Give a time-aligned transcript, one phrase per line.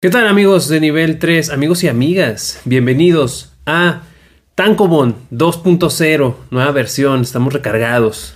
[0.00, 2.60] ¿Qué tal amigos de nivel 3, amigos y amigas?
[2.64, 4.02] Bienvenidos a
[4.54, 8.34] Tankobon 2.0, nueva versión, estamos recargados.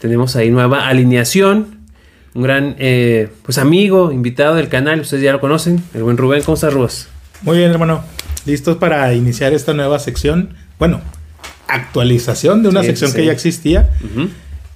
[0.00, 1.80] Tenemos ahí nueva alineación.
[2.32, 6.44] Un gran eh, pues amigo, invitado del canal, ustedes ya lo conocen, el buen Rubén,
[6.44, 6.90] ¿cómo estás Rubén?
[7.42, 8.04] Muy bien hermano,
[8.46, 10.54] listos para iniciar esta nueva sección.
[10.78, 11.00] Bueno,
[11.66, 13.16] actualización de una Sí, sección sí.
[13.16, 13.90] que ya existía.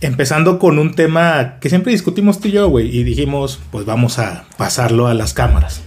[0.00, 2.88] Empezando con un tema que siempre discutimos tú y yo, güey.
[2.94, 5.82] Y dijimos, pues vamos a pasarlo a las cámaras.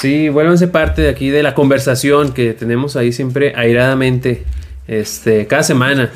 [0.00, 4.44] Sí, vuélvanse parte de aquí de la conversación que tenemos ahí siempre airadamente,
[4.86, 6.10] este, cada semana.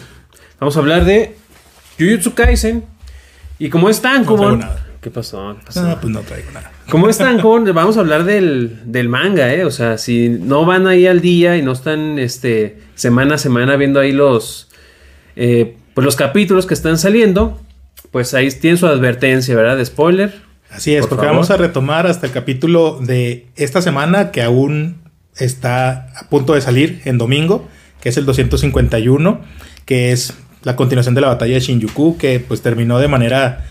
[0.61, 1.35] Vamos a hablar de
[1.99, 2.85] Jujutsu Kaisen.
[3.59, 4.61] Y como es Tankobon...
[4.61, 4.87] nada.
[5.01, 5.57] ¿Qué pasó?
[5.59, 5.83] ¿Qué pasó?
[5.83, 6.71] No, pues no traigo nada.
[6.89, 9.65] Como es Tankobon, vamos a hablar del, del manga, ¿eh?
[9.65, 13.75] O sea, si no van ahí al día y no están este, semana a semana
[13.75, 14.69] viendo ahí los,
[15.35, 17.61] eh, pues los capítulos que están saliendo,
[18.11, 19.77] pues ahí tienen su advertencia, ¿verdad?
[19.77, 20.35] De spoiler.
[20.71, 21.37] Así es, Por porque favor.
[21.37, 24.97] vamos a retomar hasta el capítulo de esta semana que aún
[25.37, 27.69] está a punto de salir en domingo,
[28.01, 29.41] que es el 251,
[29.85, 33.65] que es la continuación de la batalla de Shinjuku, que pues terminó de manera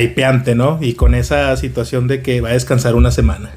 [0.00, 0.78] hypeante, ¿no?
[0.80, 3.50] Y con esa situación de que va a descansar una semana.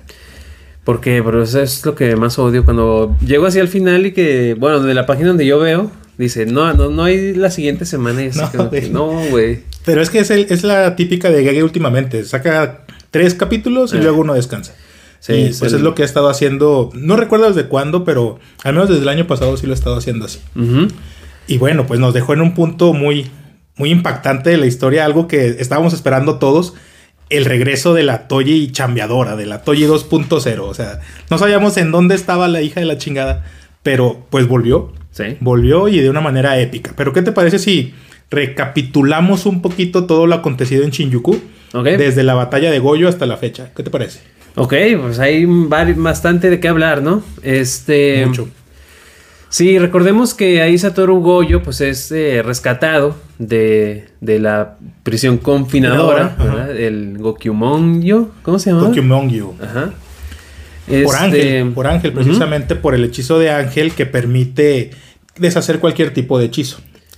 [0.84, 4.54] Porque, pero eso es lo que más odio cuando llego así al final y que,
[4.54, 8.24] bueno, de la página donde yo veo, dice, no, no, no hay la siguiente semana
[8.24, 8.90] y No, güey.
[8.90, 9.60] no, güey.
[9.86, 12.24] Pero es que es, el- es la típica de Gege últimamente.
[12.26, 14.02] Saca tres capítulos y Eh.
[14.02, 14.74] luego uno descansa.
[15.20, 16.90] Sí, y es pues el- es lo que ha estado haciendo.
[16.94, 19.96] No recuerdo desde cuándo, pero al menos desde el año pasado sí lo ha estado
[19.98, 20.40] haciendo así.
[21.48, 23.28] Y bueno, pues nos dejó en un punto muy,
[23.78, 26.74] muy impactante de la historia, algo que estábamos esperando todos.
[27.30, 30.60] El regreso de la Toyi chambeadora, de la Toyi 2.0.
[30.68, 31.00] O sea,
[31.32, 33.44] no sabíamos en dónde estaba la hija de la chingada,
[33.84, 34.92] pero pues volvió.
[35.16, 35.38] Sí.
[35.40, 36.92] Volvió y de una manera épica.
[36.98, 37.94] Pero ¿qué te parece si
[38.30, 41.40] recapitulamos un poquito todo lo acontecido en Shinjuku?
[41.84, 43.72] Desde la batalla de Goyo hasta la fecha.
[43.76, 44.20] ¿Qué te parece?
[44.56, 47.24] Ok, pues hay bastante de qué hablar, ¿no?
[47.44, 48.26] Este...
[48.26, 48.50] Mucho.
[49.50, 56.36] Sí, recordemos que ahí Satoru Goyo pues es eh, rescatado de, de la prisión confinadora,
[56.38, 56.78] ¿verdad?
[56.78, 58.88] El Gokyumonyo, ¿cómo se llama?
[58.88, 59.54] Gokyumongyu.
[59.62, 59.94] Ajá.
[60.88, 64.92] Por Este, Ángel, por Ángel, precisamente por el hechizo de Ángel que permite
[65.38, 66.78] deshacer cualquier tipo de hechizo.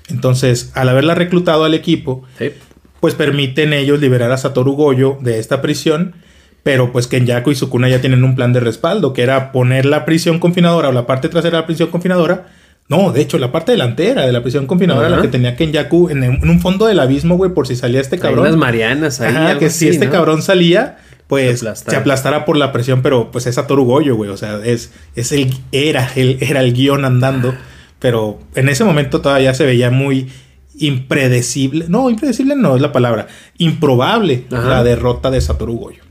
[0.10, 2.52] Entonces, al haberla reclutado al equipo, Sí.
[3.00, 6.16] pues permiten ellos liberar a Satoru Goyo de esta prisión,
[6.64, 10.06] pero pues Kenyaku y Sukuna ya tienen un plan de respaldo, que era poner la
[10.06, 12.48] prisión confinadora o la parte trasera de la prisión confinadora.
[12.90, 16.24] No, de hecho, la parte delantera de la prisión confinadora, la que tenía Kenyaku en,
[16.24, 18.40] en un fondo del abismo, güey, por si salía este Hay cabrón.
[18.48, 19.36] unas Marianas ahí.
[19.36, 20.12] Ajá, que si este ¿no?
[20.14, 22.46] cabrón salía, pues Se se, aplastara.
[22.46, 24.30] por la presión, pero pues es Satoru Goyo, güey.
[24.30, 27.54] O sea, es, es el, era, el, era el guion andando.
[28.00, 30.30] Pero en ese momento todavía se veía muy
[30.78, 31.86] impredecible.
[31.88, 33.28] No, impredecible no es la palabra.
[33.58, 34.70] Improbable Ajá.
[34.70, 36.04] la derrota de Satoru Goyo.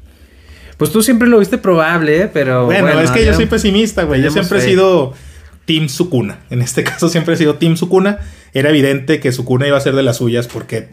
[0.76, 2.30] Pues tú siempre lo viste probable, ¿eh?
[2.32, 4.22] Pero Bueno, es que yo soy pesimista, güey.
[4.22, 5.14] Yo siempre he sido
[5.64, 6.40] Team Sukuna.
[6.50, 8.18] En este caso siempre he sido Team Sukuna.
[8.52, 10.88] Era evidente que Sukuna iba a ser de las suyas porque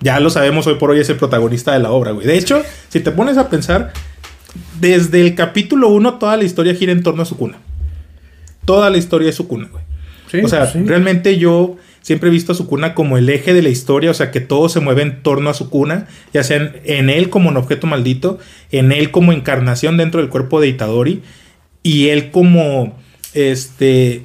[0.00, 2.26] ya lo sabemos hoy por hoy es el protagonista de la obra, güey.
[2.26, 3.92] De hecho, si te pones a pensar,
[4.80, 7.58] desde el capítulo 1 toda la historia gira en torno a Sukuna.
[8.64, 9.85] Toda la historia es Sukuna, güey.
[10.30, 10.80] Sí, o sea, sí.
[10.84, 14.30] realmente yo siempre he visto a Sukuna como el eje de la historia, o sea,
[14.30, 17.56] que todo se mueve en torno a Sukuna, ya sea en, en él como un
[17.56, 18.38] objeto maldito,
[18.70, 21.22] en él como encarnación dentro del cuerpo de Itadori,
[21.82, 22.96] y él como
[23.34, 24.22] este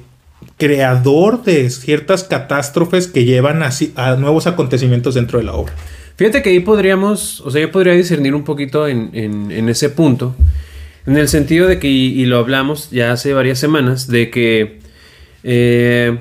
[0.58, 5.72] creador de ciertas catástrofes que llevan así a nuevos acontecimientos dentro de la obra.
[6.16, 9.88] Fíjate que ahí podríamos, o sea, yo podría discernir un poquito en, en- en ese
[9.88, 10.36] punto,
[11.06, 14.78] en el sentido de que, y, y lo hablamos ya hace varias semanas, de que,
[15.44, 16.18] eh,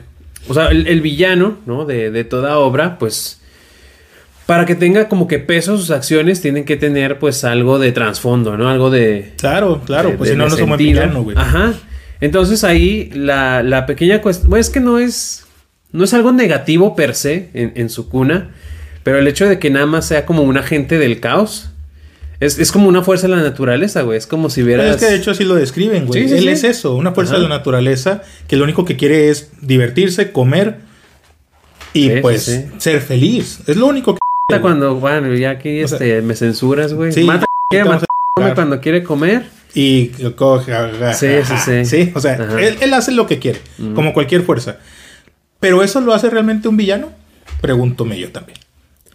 [0.47, 1.85] o sea, el, el villano, ¿no?
[1.85, 3.39] De, de toda obra, pues,
[4.45, 8.57] para que tenga como que peso sus acciones, tienen que tener, pues, algo de trasfondo,
[8.57, 8.69] ¿no?
[8.69, 9.33] Algo de...
[9.37, 11.37] Claro, claro, de- pues de- si no, no somos villano, güey.
[11.37, 11.73] Ajá.
[12.19, 15.45] Entonces ahí la, la pequeña cuestión, bueno, es que no es,
[15.91, 18.51] no es algo negativo per se en, en su cuna,
[19.03, 21.70] pero el hecho de que nada más sea como un agente del caos,
[22.41, 24.17] es, es como una fuerza de la naturaleza, güey.
[24.17, 24.95] Es como si Pero vieras...
[24.97, 26.23] es que de hecho así lo describen, güey.
[26.23, 26.49] Sí, sí, Él sí.
[26.49, 27.43] es eso, una fuerza Ajá.
[27.43, 30.79] de la naturaleza que lo único que quiere es divertirse, comer
[31.93, 32.65] y Sí, sí, pues sí.
[32.77, 33.59] ser feliz.
[33.67, 37.11] Es lo único que Mata cuando, bueno, ya aquí O sea, este, me censuras, güey.
[37.13, 39.45] sí, mata, quiere vamos a cuando quiere comer.
[39.73, 40.73] y coge.
[41.13, 42.11] Sí, sí, ajá, sí.
[42.15, 43.61] o sea, él, él hace lo que quiere,
[43.95, 44.77] como cualquier fuerza.
[45.59, 47.11] Pero eso lo hace realmente un villano?
[47.61, 48.57] Pregúntome yo también.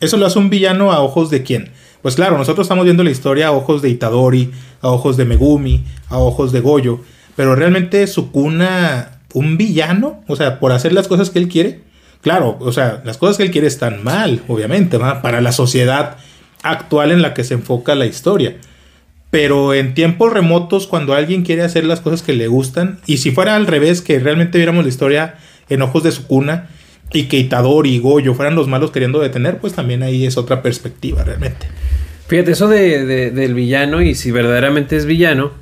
[0.01, 1.71] ¿Eso lo hace un villano a ojos de quién?
[2.03, 4.51] Pues claro, nosotros estamos viendo la historia a ojos de Itadori,
[4.81, 7.01] a ojos de Megumi, a ojos de Goyo,
[7.35, 11.83] pero realmente Sukuna un villano, o sea, por hacer las cosas que él quiere.
[12.23, 15.21] Claro, o sea, las cosas que él quiere están mal, obviamente, ¿va?
[15.21, 16.17] para la sociedad
[16.63, 18.57] actual en la que se enfoca la historia.
[19.31, 23.31] Pero en tiempos remotos, cuando alguien quiere hacer las cosas que le gustan, y si
[23.31, 25.35] fuera al revés, que realmente viéramos la historia
[25.69, 26.69] en ojos de su cuna,
[27.13, 30.63] y que Itadori y Goyo fueran los malos queriendo detener, pues también ahí es otra
[30.63, 31.67] perspectiva realmente.
[32.29, 35.53] Fíjate, eso de, de- del villano, y si verdaderamente es villano,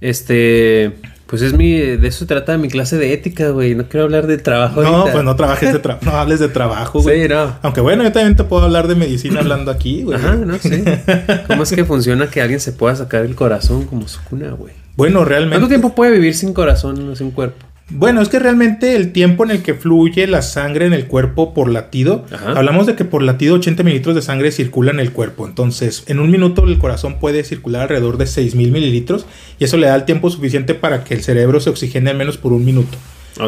[0.00, 0.92] este,
[1.26, 3.74] pues es mi, de eso trata mi clase de ética, güey.
[3.74, 4.82] No quiero hablar de trabajo.
[4.82, 5.12] No, ahorita.
[5.12, 7.22] pues no trabajes de tra- no hables de trabajo, güey.
[7.22, 7.56] Sí, no.
[7.62, 10.18] Aunque bueno, yo también te puedo hablar de medicina hablando aquí, güey.
[10.18, 10.82] Ajá, no sé.
[11.46, 14.74] ¿Cómo es que funciona que alguien se pueda sacar el corazón como su cuna, güey?
[14.96, 15.68] Bueno, ¿Cuánto realmente.
[15.68, 17.64] tiempo puede vivir sin corazón sin cuerpo?
[17.94, 21.54] Bueno, es que realmente el tiempo en el que fluye la sangre en el cuerpo
[21.54, 22.52] por latido, Ajá.
[22.52, 25.46] hablamos de que por latido 80 mililitros de sangre circulan en el cuerpo.
[25.46, 29.26] Entonces, en un minuto el corazón puede circular alrededor de 6000 mililitros
[29.58, 32.38] y eso le da el tiempo suficiente para que el cerebro se oxigene al menos
[32.38, 32.96] por un minuto.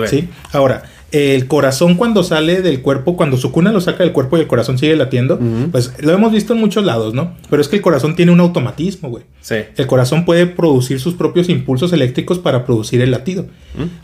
[0.06, 0.28] ¿Sí?
[0.52, 4.40] Ahora, el corazón cuando sale del cuerpo, cuando su cuna lo saca del cuerpo y
[4.40, 5.38] el corazón sigue latiendo,
[5.70, 7.34] pues lo hemos visto en muchos lados, ¿no?
[7.50, 9.22] Pero es que el corazón tiene un automatismo, güey.
[9.40, 9.56] Sí.
[9.76, 13.46] El corazón puede producir sus propios impulsos eléctricos para producir el latido.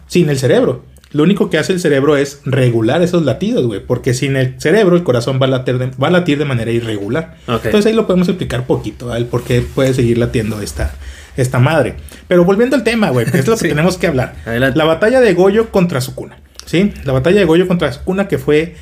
[0.07, 0.85] Sin el cerebro.
[1.13, 3.81] Lo único que hace el cerebro es regular esos latidos, güey.
[3.85, 6.71] Porque sin el cerebro el corazón va a latir de, va a latir de manera
[6.71, 7.39] irregular.
[7.49, 7.65] Ok.
[7.65, 9.23] Entonces ahí lo podemos explicar poquito, ¿vale?
[9.23, 10.95] el por qué puede seguir latiendo esta,
[11.37, 11.97] esta madre.
[12.29, 13.69] Pero volviendo al tema, güey, que es lo que Sí.
[13.69, 14.37] tenemos que hablar.
[14.47, 14.79] Adelante.
[14.79, 16.37] La batalla de Goyo contra Sukuna.
[16.71, 16.93] ¿Sí?
[17.05, 18.77] La batalla de Goyo contra Sukuna que fue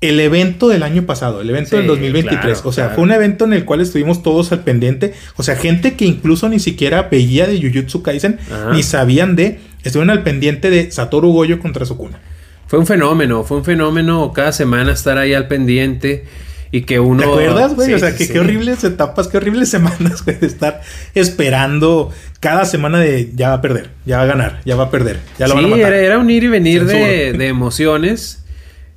[0.00, 2.40] el evento del año pasado, el evento Sí, del 2023.
[2.40, 2.94] claro, o sea, claro.
[2.96, 5.14] fue un evento en el cual estuvimos todos al pendiente.
[5.36, 8.72] O sea, gente que incluso ni siquiera veía de Jujutsu Kaisen, Ajá.
[8.72, 12.18] ni sabían de, estuvieron al pendiente de Satoru Goyo contra Sukuna.
[12.66, 16.24] Fue un fenómeno, fue un fenómeno cada semana estar ahí al pendiente
[16.70, 17.22] y que uno...
[17.22, 17.88] ¿Te acuerdas, güey?
[17.88, 18.32] Sí, o sea, que sí.
[18.32, 20.80] qué horribles etapas, qué horribles semanas, güey, de estar
[21.14, 22.10] esperando
[22.40, 25.18] cada semana de ya va a perder, ya va a ganar, ya va a perder,
[25.38, 25.92] ya lo sí, van a matar.
[25.92, 28.44] Era, era un ir y venir de, de emociones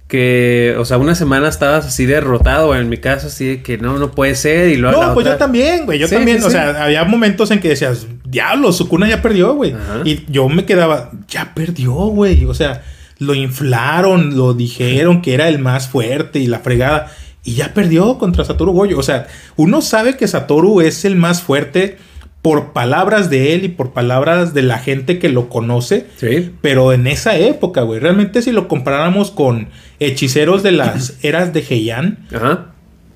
[0.08, 3.98] que, o sea, una semana estabas así derrotado, en mi caso así de que no,
[3.98, 6.00] no puede ser y luego No, la pues otra- yo también, güey.
[6.00, 6.44] Yo también.
[6.44, 9.74] o sea, había momentos en que decías, diablo, Sukuna ya perdió, güey.
[10.04, 12.44] Y yo me quedaba, ya perdió, güey.
[12.44, 12.84] O sea,
[13.20, 17.10] lo inflaron, lo dijeron que era el más fuerte y la fregada.
[17.44, 19.00] Y ya perdió contra Satoru Goyo.
[19.00, 21.98] O sea, uno sabe que Satoru es el más fuerte
[22.42, 26.08] por palabras de él y por palabras de la gente que lo conoce.
[26.18, 26.52] Sí.
[26.62, 29.68] Pero en esa época, güey, realmente si lo comparáramos con
[30.00, 32.68] hechiceros de las eras de Heian, Ajá.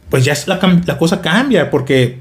[0.09, 0.59] pues ya es la,
[0.99, 2.19] cosa cambia, porque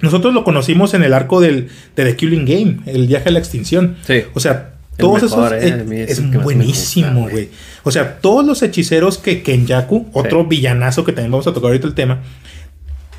[0.00, 3.40] nosotros lo conocimos en el arco del, de The Killing Game, el viaje a la
[3.40, 3.96] extinción.
[4.06, 4.22] Sí.
[4.34, 5.70] O sea, todos mejor, esos...
[5.70, 7.50] eh, eh, es buenísimo, güey.
[7.82, 11.86] O sea, todos los hechiceros que Kenyaku, otro villanazo que también vamos a tocar ahorita
[11.86, 12.22] el tema,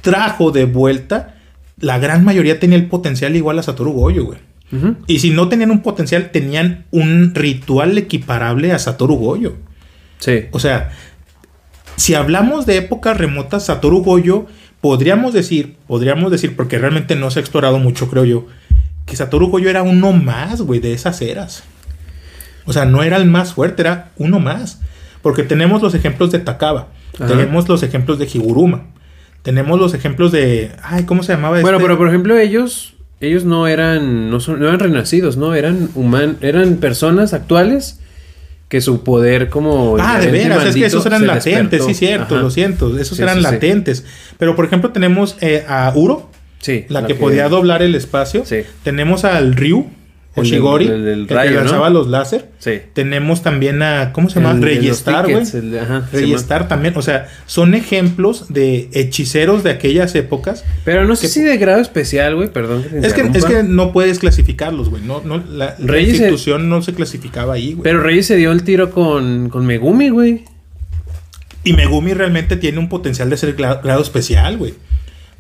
[0.02, 1.36] trajo de vuelta,
[1.80, 4.40] la gran mayoría tenía el potencial igual a Satoru Goyo, güey.
[5.08, 9.56] Y si no tenían un potencial, tenían un ritual equiparable a Satoru Goyo.
[10.20, 10.46] Sí.
[10.52, 10.92] O sea,
[11.96, 14.46] si hablamos de épocas remotas, Satoru Goyo,
[14.82, 18.48] podríamos decir, podríamos decir, porque realmente no se ha explorado mucho, creo yo,
[19.08, 21.64] que Satoru Goyo era uno más, güey, de esas eras.
[22.66, 24.82] O sea, no era el más fuerte, era uno más.
[25.24, 27.26] Porque tenemos los ejemplos de Takaba, Ajá.
[27.28, 28.84] tenemos los ejemplos de Higuruma,
[29.42, 30.72] tenemos los ejemplos de.
[30.84, 31.86] Ay, ¿cómo se llamaba Bueno, este?
[31.88, 35.56] pero por ejemplo ellos, ellos no eran, no, son, no eran renacidos, ¿no?
[35.56, 38.00] Eran human, eran personas actuales
[38.70, 39.96] que su poder como...
[39.98, 41.88] Ah, de veras, es que esos eran latentes, despertó.
[41.88, 42.44] sí, cierto, Ajá.
[42.44, 43.52] lo siento, esos Sí, eran sí, sí.
[43.52, 44.06] latentes.
[44.38, 46.27] Pero por ejemplo, tenemos eh, a Uro,
[46.60, 46.86] Sí.
[46.90, 48.46] la que, podía doblar el espacio.
[48.46, 48.58] Sí.
[48.84, 49.88] Tenemos al Ryu,
[50.36, 51.58] o El el que rayo, ¿no?
[51.62, 52.50] lanzaba los láser.
[52.60, 52.74] Sí.
[52.94, 54.54] Tenemos también a, ¿cómo se llama?
[54.60, 55.44] Registrar, güey.
[56.12, 60.64] Registrar también, o sea, son ejemplos de hechiceros de aquellas épocas.
[60.86, 63.64] Pero no sé Que- si de grado especial, güey, perdón que Es que, es que
[63.64, 65.02] no puedes clasificarlos, güey.
[65.02, 67.82] No, no, la, la institución no se clasificaba ahí, güey.
[67.84, 70.44] Pero Reyes se dio el tiro con, con Megumi, güey.
[71.64, 74.76] Y Megumi realmente tiene un potencial de ser gra- grado especial, güey.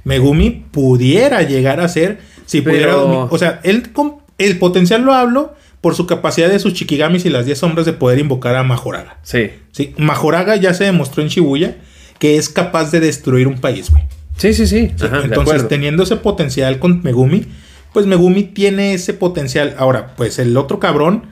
[0.07, 2.97] Megumi pudiera llegar a ser, si Pero- pudiera,
[3.29, 7.29] o sea, él con- el potencial lo hablo por su capacidad de sus Shikigamis y
[7.29, 9.17] las 10 sombras de poder invocar a Majoraga.
[9.23, 9.49] Sí.
[9.73, 11.75] Sí, Majoraga ya se demostró en Shibuya
[12.19, 14.03] que es capaz de destruir un país, güey.
[14.37, 14.91] Sí, sí, sí.
[14.95, 17.45] Sí, Ajá, de Entonces, teniendo ese potencial con Megumi,
[17.91, 19.75] pues Megumi tiene ese potencial.
[19.77, 21.23] Ahora, pues el otro cabrón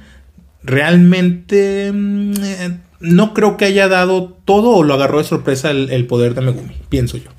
[0.64, 5.90] realmente mm, eh, no creo que haya dado todo o lo agarró de sorpresa el,
[5.92, 7.30] el poder de Megumi, pienso yo.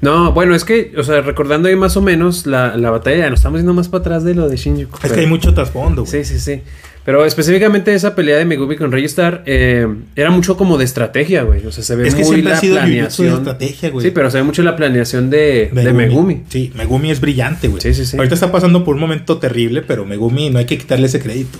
[0.00, 3.40] No, bueno, es que, o sea, recordando ahí más o menos la, la batalla, nos
[3.40, 4.94] estamos yendo más para atrás de lo de Shinjuku.
[4.96, 6.24] Es pero- que hay mucho trasfondo, güey.
[6.24, 6.60] Sí, sí, sí.
[7.04, 9.86] Pero específicamente esa pelea de Megumi con Registrar eh,
[10.16, 11.64] era mucho como de estrategia, güey.
[11.64, 13.34] O sea, se ve Es que muy siempre la ha sido de planeación.
[13.34, 14.04] estrategia, güey.
[14.04, 16.42] Sí, pero se ve mucho la planeación de de Megumi.
[16.48, 17.80] Sí, Megumi es brillante, güey.
[17.80, 18.16] Sí, sí, sí.
[18.16, 21.58] Ahorita está pasando por un momento terrible, pero Megumi no hay que quitarle ese crédito.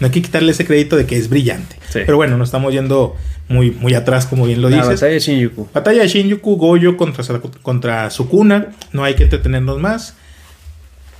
[0.00, 1.76] No hay que quitarle ese crédito de que es brillante.
[1.90, 2.00] Sí.
[2.06, 3.16] Pero bueno, nos estamos yendo
[3.48, 4.94] muy, muy atrás, como bien lo La dices.
[5.00, 5.68] batalla de Shinjuku.
[5.74, 7.24] Batalla de Shinjuku, Goyo contra,
[7.62, 8.68] contra Sukuna.
[8.92, 10.14] No hay que entretenernos más.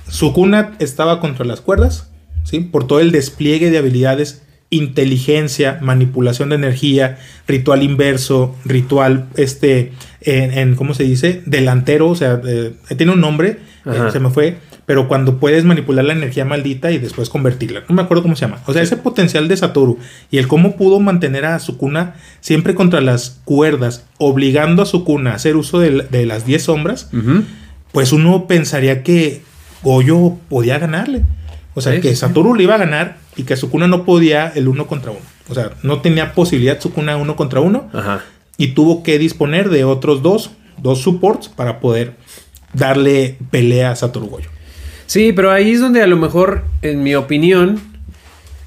[0.07, 2.09] Sukuna estaba contra las cuerdas,
[2.43, 2.59] ¿sí?
[2.61, 7.17] Por todo el despliegue de habilidades, inteligencia, manipulación de energía,
[7.47, 11.41] ritual inverso, ritual, este, en, en- ¿cómo se dice?
[11.45, 14.57] Delantero, o sea, eh, tiene un nombre, eh, se me fue,
[14.89, 17.83] pero cuando puedes manipular la energía maldita y después convertirla.
[17.87, 18.57] No me acuerdo cómo se llama.
[18.65, 19.99] O sea, ese potencial de Satoru
[20.31, 25.35] y el cómo pudo mantener a Sukuna siempre contra las cuerdas, obligando a Sukuna a
[25.35, 27.11] hacer uso de, de las 10 sombras,
[27.91, 29.43] pues uno pensaría que
[29.83, 31.21] Goyo podía ganarle.
[31.75, 32.15] O sea, Sí, que sí.
[32.15, 35.21] Satoru le iba a ganar y que Sukuna no podía el uno contra uno.
[35.49, 38.23] O sea, no tenía posibilidad Sukuna uno contra uno Ajá.
[38.57, 40.49] y tuvo que disponer de otros dos,
[40.81, 42.15] dos supports para poder
[42.73, 44.49] darle pelea a Satoru Goyo.
[45.09, 47.81] Sí, pero ahí es donde a lo mejor, en mi opinión,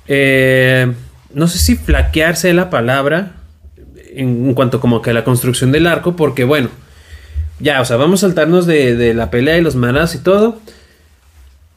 [0.08, 0.92] eh,
[1.32, 3.34] no sé si flaquearse la palabra
[4.12, 6.68] en, cuanto como que a la construcción del arco, porque bueno,
[7.60, 10.60] ya, o sea, vamos a saltarnos de, de la pelea y los manas y todo.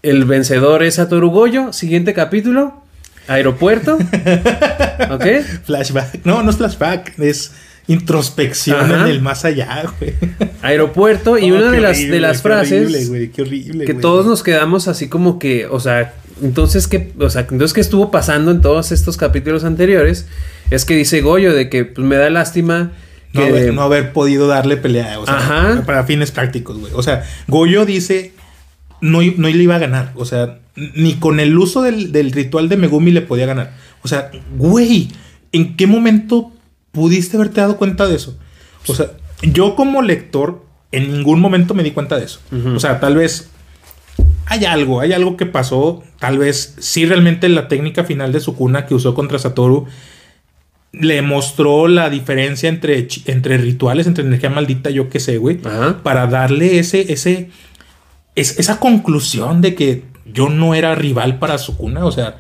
[0.02, 1.72] El vencedor es Satoru Goyo.
[1.72, 2.82] Siguiente capítulo.
[3.28, 4.00] Aeropuerto.
[5.12, 5.26] ¿Ok?
[5.66, 6.26] Flashback.
[6.26, 7.52] No, no es flashback, es
[7.88, 9.02] introspección Ajá.
[9.04, 10.14] en el más allá, güey.
[10.62, 11.38] Aeropuerto.
[11.38, 13.94] Y Oh, una de las, horrible, de las qué horrible, frases güey, qué horrible, que
[13.94, 14.02] güey.
[14.02, 18.12] todos nos quedamos así como que, o sea, entonces qué, o sea, entonces qué estuvo
[18.12, 20.28] pasando en todos estos capítulos anteriores
[20.72, 22.92] es que dice Goyo de que pues me da lástima
[23.34, 25.84] No que haber, no haber podido darle pelea, o sea, Ajá.
[25.86, 26.92] para fines prácticos, güey.
[26.96, 28.34] O sea, Goyo dice,
[29.00, 32.68] no, no le iba a ganar, o sea, ni con el uso del, del ritual
[32.68, 33.74] de Megumi le podía ganar.
[34.02, 35.10] O sea, güey,
[35.52, 36.52] ¿en qué momento
[36.96, 38.36] pudiste haberte dado cuenta de eso?
[38.88, 39.12] O sea,
[39.44, 42.40] yo como lector, en ningún momento me di cuenta de eso.
[42.76, 43.50] O sea, tal vez
[44.48, 46.04] hay algo, hay algo que pasó.
[46.20, 49.86] Tal vez sí realmente la técnica final de Sukuna que usó contra Satoru
[50.94, 55.60] le mostró la diferencia entre, entre rituales, entre energía maldita, yo qué sé, güey.
[56.04, 57.50] Para darle ese, ese,
[58.36, 62.06] es- esa conclusión de que yo no era rival para Sukuna.
[62.06, 62.38] O sea,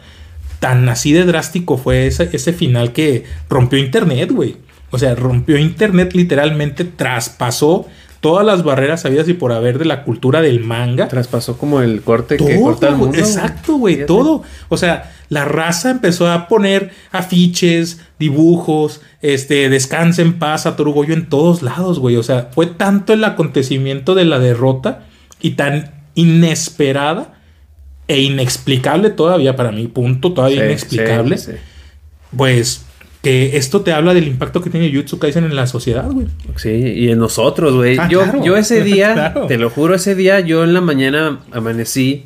[0.65, 4.57] tan así de drástico fue ese, ese final que rompió internet, güey.
[4.89, 7.85] O sea, rompió internet literalmente, traspasó
[8.19, 11.07] todas las barreras habidas y por haber de la cultura del manga.
[11.07, 13.15] traspasó como el corte Todo, que corta el mundo.
[13.15, 14.41] Exacto, güey, todo.
[14.69, 21.13] O sea, la raza empezó a poner afiches, dibujos, este, descansa en paz, Satoru Goyo
[21.13, 22.15] en todos lados, güey.
[22.15, 25.03] O sea, fue tanto el acontecimiento de la derrota
[25.39, 27.34] y tan inesperada
[28.07, 31.37] e inexplicable todavía para mi punto, todavía Sí, inexplicable.
[31.37, 31.57] sí, sí.
[32.35, 32.85] Pues
[33.21, 36.27] que esto te habla del impacto que tiene Jutsu Kaisen en la sociedad, güey.
[36.57, 37.97] Sí, y en nosotros, güey.
[37.99, 38.43] Ah, yo, claro.
[38.45, 39.47] yo ese día, Claro.
[39.47, 42.25] te lo juro, ese día yo en la mañana amanecí,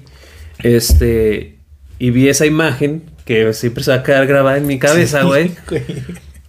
[0.61, 1.55] este,
[1.99, 5.51] y vi esa imagen que siempre se va a quedar grabada en mi cabeza, güey.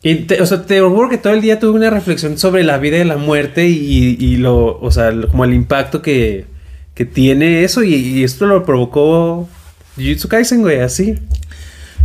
[0.02, 2.78] Y te- o sea, te juro que todo el día tuve una reflexión sobre la
[2.78, 6.46] vida y la muerte y, y lo, o sea, lo- como el impacto que,
[7.00, 9.48] que tiene eso y, y esto lo provocó
[9.96, 11.14] Jujutsu Kaisen, güey, así.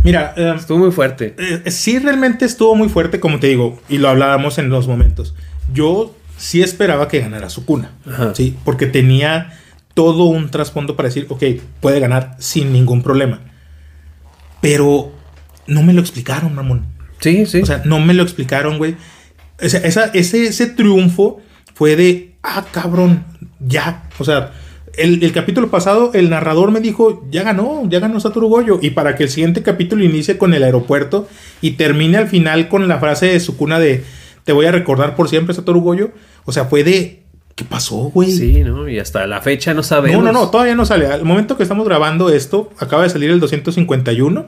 [0.02, 1.34] Mira, eh, Estuvo muy fuerte.
[1.38, 5.34] Eh, sí, realmente estuvo muy fuerte, como te digo, y lo hablábamos en los momentos.
[5.70, 8.34] Yo sí esperaba que ganara Sukuna, Ajá.
[8.34, 9.52] sí, porque tenía
[9.92, 11.42] todo un trasfondo para decir, ok,
[11.82, 13.40] puede ganar sin ningún problema.
[14.62, 15.12] Pero
[15.66, 16.86] no me lo explicaron, mamón.
[17.20, 17.60] Sí, sí.
[17.60, 18.96] O sea, no me lo explicaron, güey.
[19.62, 21.42] O sea, esa- ese, ese triunfo
[21.74, 23.24] fue de, ah, cabrón,
[23.60, 24.04] ya.
[24.18, 24.52] O sea,
[24.96, 28.78] el, el capítulo pasado, el narrador me dijo, ya ganó, ya ganó Satoru Goyo.
[28.82, 31.28] Y para que el siguiente capítulo inicie con el aeropuerto
[31.60, 34.04] y termine al final con la frase de Sukuna de,
[34.44, 36.10] te voy a recordar por siempre, Satoru Goyo.
[36.44, 37.22] O sea, fue de,
[37.56, 38.30] ¿qué pasó, güey?
[38.30, 38.88] sí, ¿no?
[38.88, 40.22] Y hasta la fecha no sabemos.
[40.24, 41.06] No, no, no, todavía no sale.
[41.06, 44.46] Al momento que estamos grabando esto, acaba de salir el 251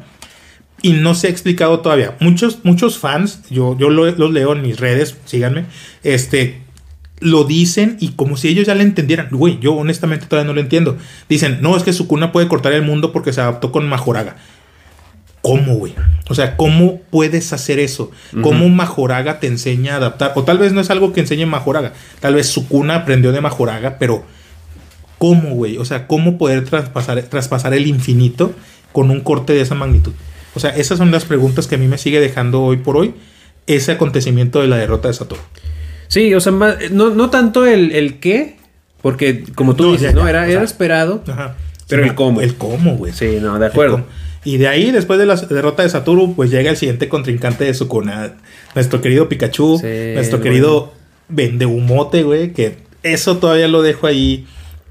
[0.81, 2.17] y no se ha explicado todavía.
[2.21, 5.65] Muchos, muchos fans, yo, yo lo- los leo en mis redes, síganme,
[6.05, 6.61] este,
[7.21, 9.29] lo dicen y como si ellos ya le entendieran.
[9.31, 10.97] Güey, yo honestamente todavía no lo entiendo.
[11.29, 14.37] Dicen, no, es que Sukuna puede cortar el mundo porque se adaptó con Majoraga.
[15.43, 15.95] ¿Cómo, güey?
[16.29, 18.11] O sea, ¿cómo puedes hacer eso?
[18.43, 20.33] ¿Cómo Majoraga te enseña a adaptar?
[20.35, 21.93] O tal vez no es algo que enseñe Majoraga.
[22.21, 24.25] Tal vez Sukuna aprendió de Majoraga, pero
[25.19, 25.79] ¿cómo, güey?
[25.79, 28.53] O sea, ¿cómo poder traspasar, traspasar el infinito
[28.93, 30.13] con un corte de esa magnitud?
[30.55, 33.15] O sea, esas son las preguntas que a mí me sigue dejando hoy por hoy
[33.67, 35.43] ese acontecimiento de la derrota de Satoru.
[36.09, 38.57] Sí, o sea, no, no tanto el, el qué,
[39.03, 40.27] porque como tú No, dices, ya, ¿no?
[40.27, 41.23] Era, o era sea, esperado.
[41.29, 41.55] Ajá.
[41.89, 42.41] Pero Sí, el cómo.
[42.41, 43.13] El cómo, güey.
[43.13, 44.05] Sí, no, de acuerdo.
[44.45, 47.75] Y de ahí, después de la derrota de Satoru, pues llega el siguiente contrincante de
[47.75, 48.35] Sukuna.
[48.75, 49.79] Nuestro querido Pikachu.
[49.79, 50.43] Sí, nuestro bueno.
[50.51, 50.93] querido
[51.29, 52.53] Vendehumote, güey.
[52.53, 54.47] Que eso todavía lo dejo ahí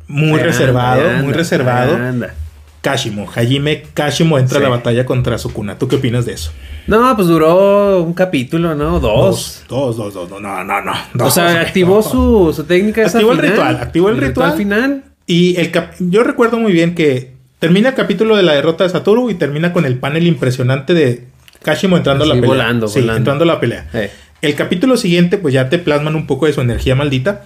[0.07, 1.09] muy Anda, reservado.
[1.09, 1.95] anda, muy reservado.
[1.95, 2.33] anda.
[2.91, 3.27] Kashimo.
[3.35, 4.63] Hajime Kashimo entra Sí.
[4.65, 5.77] a la batalla contra Sukuna.
[5.77, 6.51] ¿Tú qué opinas de eso?
[6.87, 8.99] No, pues duró un capítulo, ¿no?
[8.99, 9.63] Dos.
[9.67, 10.29] Dos, dos, dos.
[10.29, 10.81] No, no, no.
[10.81, 10.91] no.
[10.91, 12.01] o Dos, sea, activó no.
[12.03, 13.51] su, su técnica esa Activó el final.
[13.51, 14.53] ritual, activó el ritual.
[14.53, 15.03] final.
[15.25, 18.89] Y el cap- yo recuerdo muy bien que termina el capítulo de la derrota de
[18.89, 21.25] Satoru y termina con el panel impresionante de
[21.63, 22.47] Kashimo entrando a la pelea.
[22.49, 23.17] volando, sí, volando.
[23.17, 23.87] entrando a la pelea.
[23.93, 24.11] Eh.
[24.41, 27.41] El capítulo siguiente, pues ya te plasman un poco de su energía maldita,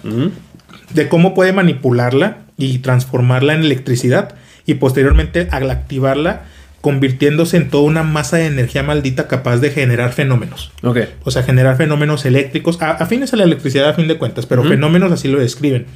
[0.92, 4.34] de cómo puede manipularla y transformarla en electricidad
[4.66, 6.42] y posteriormente al activarla
[6.80, 10.72] convirtiéndose en toda una masa de energía maldita capaz de generar fenómenos.
[10.82, 10.98] Ok.
[11.22, 14.64] O sea, generar fenómenos eléctricos, a- afines a la electricidad a fin de cuentas, pero
[14.64, 15.86] fenómenos así lo describen.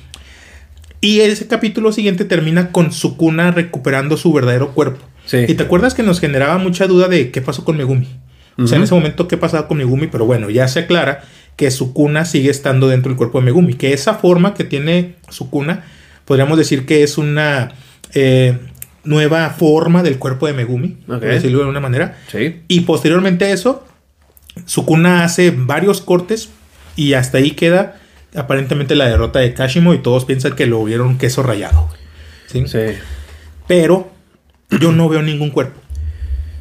[1.01, 5.05] Y ese capítulo siguiente termina con Sukuna recuperando su verdadero cuerpo.
[5.25, 5.39] Sí.
[5.49, 8.09] Y te acuerdas que nos generaba mucha duda de qué pasó con Megumi.
[8.59, 10.07] O sea, en ese momento, ¿qué pasaba con Megumi?
[10.07, 11.23] Pero bueno, ya se aclara
[11.57, 13.75] que Sukuna sigue estando dentro del cuerpo de Megumi.
[13.75, 15.85] Que esa forma que tiene Sukuna,
[16.25, 17.73] podríamos decir que es una
[18.15, 18.59] eh,
[19.05, 22.19] nueva forma del cuerpo de Megumi, por decirlo de alguna manera.
[22.31, 22.63] Sí.
[22.69, 23.87] Y posteriormente a eso,
[24.65, 26.51] Sukuna hace varios cortes
[26.97, 28.01] y hasta ahí queda
[28.35, 31.89] aparentemente la derrota de Kashimo y todos piensan que lo vieron queso rayado.
[32.47, 32.65] ¿sí?
[32.67, 32.99] Sí.
[33.67, 34.11] Pero
[34.81, 35.81] yo no veo ningún cuerpo.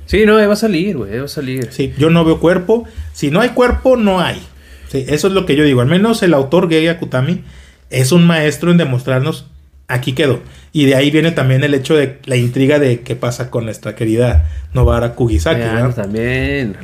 [0.05, 1.17] Sí, no, ahí va a salir, güey.
[1.17, 1.69] Va a salir.
[1.71, 2.85] Sí, yo no veo cuerpo.
[3.13, 4.39] Si no hay cuerpo, no hay.
[4.87, 5.81] Sí, eso es lo que yo digo.
[5.81, 7.43] Al menos el autor Gei Akutami
[7.89, 9.47] es un maestro en demostrarnos
[9.87, 10.41] aquí quedó.
[10.71, 13.95] Y de ahí viene también el hecho de la intriga de qué pasa con nuestra
[13.95, 15.59] querida Novara Kugisaki.
[15.61, 15.95] ¿verdad?
[15.95, 16.75] también.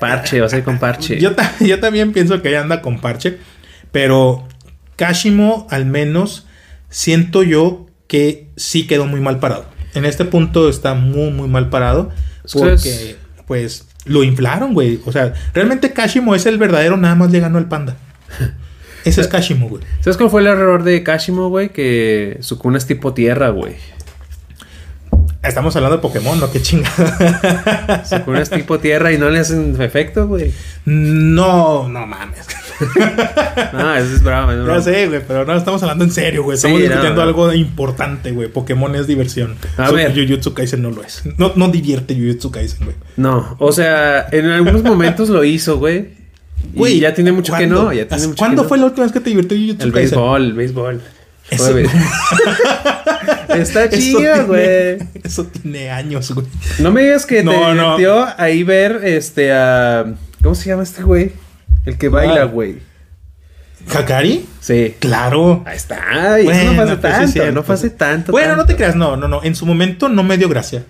[0.00, 1.18] Parche, va a ser con parche.
[1.20, 3.38] Yo, ta- yo también pienso que ella anda con parche,
[3.92, 4.46] pero
[4.96, 6.46] Kashimo al menos
[6.90, 9.64] siento yo que sí quedó muy mal parado.
[9.94, 12.10] En este punto está muy, muy mal parado
[12.60, 15.00] porque es- pues lo inflaron, güey.
[15.06, 17.96] O sea, realmente Kashimo es el verdadero, nada más le ganó al panda.
[19.08, 19.82] Ese es Kashimo, güey.
[20.00, 21.70] ¿Sabes cuál fue el error de Kashimo, güey?
[21.70, 23.74] Que su cuna es tipo tierra, güey.
[25.42, 26.50] Estamos hablando de Pokémon, ¿no?
[26.50, 28.04] Qué chingada.
[28.04, 30.52] Su cuna es tipo tierra y no le hacen efecto, güey.
[30.84, 32.44] No, no mames.
[33.72, 34.82] Ah, eso es bravo, es Ya bravo.
[34.82, 36.56] sé, güey, pero no estamos hablando en serio, güey.
[36.56, 37.28] Estamos Sí, no, discutiendo no.
[37.28, 38.48] algo importante, güey.
[38.48, 39.54] Pokémon es diversión.
[39.76, 40.12] A Su- ver.
[40.14, 41.22] Jujutsu Kaisen no lo es.
[41.38, 42.96] No, no divierte Jujutsu Kaisen, güey.
[43.16, 46.18] No, o sea, en algunos momentos lo hizo, güey.
[46.74, 47.92] Güey, Y ya tiene mucho que no.
[47.92, 48.82] Ya tiene mucho ¿Cuándo que fue no.
[48.84, 50.18] la última vez que te divirtió Jujutsu El Kaisen?
[50.18, 51.00] béisbol, el béisbol.
[51.50, 51.78] Eso-.
[53.54, 54.98] Está chido, güey.
[55.24, 56.46] Eso tiene años, güey.
[56.78, 57.96] No me digas que No, te no.
[57.96, 60.04] divirtió ahí ver este a.
[60.42, 61.32] ¿Cómo se llama este güey?
[61.86, 62.76] El que baila, güey.
[63.94, 64.44] ¿Hakari?
[64.60, 64.94] Sí.
[64.98, 65.62] Claro.
[65.66, 66.38] Ahí está.
[66.38, 67.52] Y eso Bueno, no pasa pues tanto.
[67.52, 68.32] no pasa tanto.
[68.32, 69.42] Bueno, no te creas, no, no, no.
[69.42, 70.84] En su momento no me dio gracia.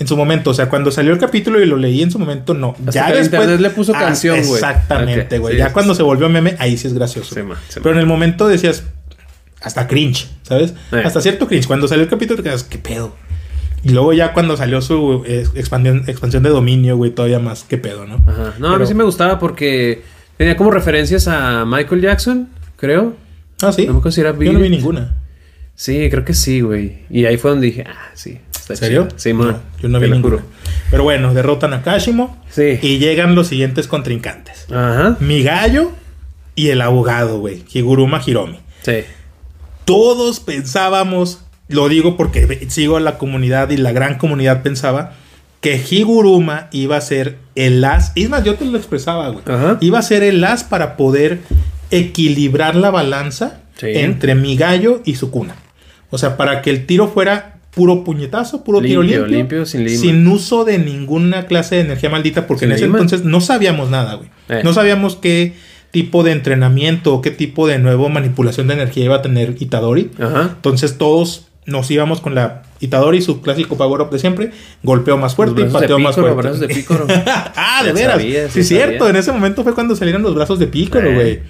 [0.00, 2.54] En su momento, o sea, cuando salió el capítulo y lo leí en su momento,
[2.54, 2.74] no.
[2.86, 4.54] Hasta que el internet le puso canción, güey.
[4.54, 5.54] Exactamente, güey.
[5.54, 7.34] sí, ya cuando se volvió meme, ahí sí es gracioso.
[7.34, 7.42] Sí.
[7.74, 8.84] Pero en el momento decías,
[9.60, 10.74] hasta cringe, ¿sabes?
[10.92, 11.02] Eh.
[11.04, 11.66] Hasta cierto cringe.
[11.66, 13.14] Cuando salió el capítulo, te quedas, ¿qué pedo?
[13.82, 17.78] Y luego ya cuando salió su eh, expansión, expansión de dominio, güey, todavía más, ¿qué
[17.78, 18.22] pedo, no?
[18.26, 18.54] Ajá.
[18.58, 20.02] No, a mí sí me gustaba porque
[20.36, 23.14] tenía como referencias a Michael Jackson, creo.
[23.62, 23.86] Ah, sí.
[23.86, 25.16] No me Yo no vi ninguna.
[25.74, 27.00] Sí, creo que sí, güey.
[27.08, 28.38] Y ahí fue donde dije, ah, sí.
[28.70, 29.06] Está ¿En serio?
[29.08, 29.18] chido.
[29.18, 29.32] Sí.
[29.32, 30.40] No, yo no vi lo juro.
[30.90, 32.36] Pero bueno, derrotan a Kashimo.
[32.50, 32.78] Sí.
[32.82, 34.66] Y llegan los siguientes contrincantes.
[34.70, 35.16] Ajá.
[35.20, 35.92] Mi gallo
[36.54, 37.64] y el abogado, güey.
[37.72, 38.58] Higuruma Hiromi.
[38.82, 39.04] Sí.
[39.84, 45.12] Todos pensábamos, lo digo porque sigo a la comunidad y la gran comunidad pensaba
[45.60, 48.12] que Higuruma iba a ser el as.
[48.14, 49.44] Es más, yo te lo expresaba, güey.
[49.46, 49.78] Ajá.
[49.80, 51.40] Iba a ser el as para poder
[51.90, 53.86] equilibrar la balanza Sí.
[53.94, 55.54] entre mi gallo y su cuna.
[56.10, 59.36] O sea, para que el tiro fuera puro puñetazo, puro tiro Limpio, limpio.
[59.38, 59.88] limpio, sin.
[59.88, 62.98] Sin uso de ninguna clase de energía maldita, porque Sin en ese lima.
[62.98, 64.28] entonces no sabíamos nada, güey.
[64.48, 64.62] Eh.
[64.64, 65.54] No sabíamos qué
[65.92, 70.10] tipo de entrenamiento qué tipo de nuevo manipulación de energía iba a tener Itadori.
[70.20, 70.50] Ajá.
[70.56, 74.50] Entonces todos nos íbamos con la Itadori, su clásico power up de siempre,
[74.82, 76.34] golpeo más fuerte y pateo más fuerte.
[76.36, 76.66] brazos de
[77.26, 78.14] ah, de veras.
[78.16, 79.08] sabía, sí, sí cierto.
[79.08, 81.14] En ese momento fue cuando salieron los brazos de Pícoro, Eh.
[81.14, 81.40] güey.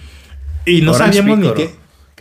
[0.67, 1.71] Y no Orange sabíamos ni qué.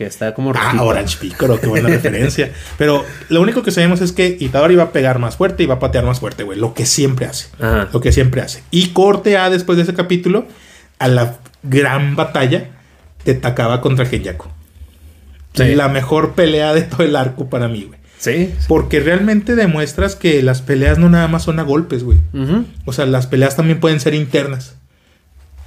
[0.00, 0.84] Que está como Ah, rojito.
[0.86, 2.50] Orange Pícoro, qué buena referencia.
[2.78, 5.74] Pero lo único que sabemos es que Itadori va a pegar más fuerte y va
[5.74, 6.58] a patear más fuerte, güey.
[6.58, 7.48] Lo que siempre hace.
[7.58, 7.90] Ajá.
[7.92, 8.62] Lo que siempre hace.
[8.70, 10.46] Y corte A después de ese capítulo
[10.98, 12.70] a la gran batalla
[13.26, 14.48] de Takaba contra Genyaku.
[15.52, 15.74] Sí.
[15.74, 18.00] La mejor pelea de todo el arco para mí, güey.
[18.16, 18.54] Sí.
[18.68, 22.16] Porque realmente demuestras que las peleas no nada más son a golpes, güey.
[22.86, 24.76] O sea, las peleas también pueden ser internas.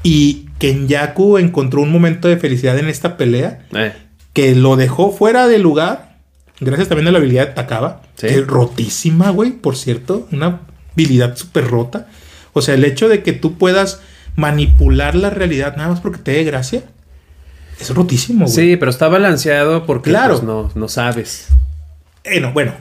[0.02, 3.94] Y Kenyaku encontró un momento de felicidad en esta pelea Eh.
[4.34, 6.18] Que lo dejó fuera de lugar.
[6.60, 8.02] Gracias también a la habilidad de Takaba.
[8.16, 8.28] Sí.
[8.28, 10.28] Que rotísima, güey, por cierto.
[10.32, 10.62] Una
[10.94, 12.08] habilidad súper rota.
[12.54, 14.02] O sea, el hecho de que tú puedas
[14.36, 16.84] manipular la realidad nada más porque te dé gracia.
[17.80, 18.56] Es rotísimo, güey.
[18.56, 20.34] Sí, pero está balanceado porque Claro.
[20.36, 21.48] pues, no, no sabes.
[22.24, 22.74] Eh, no, bueno,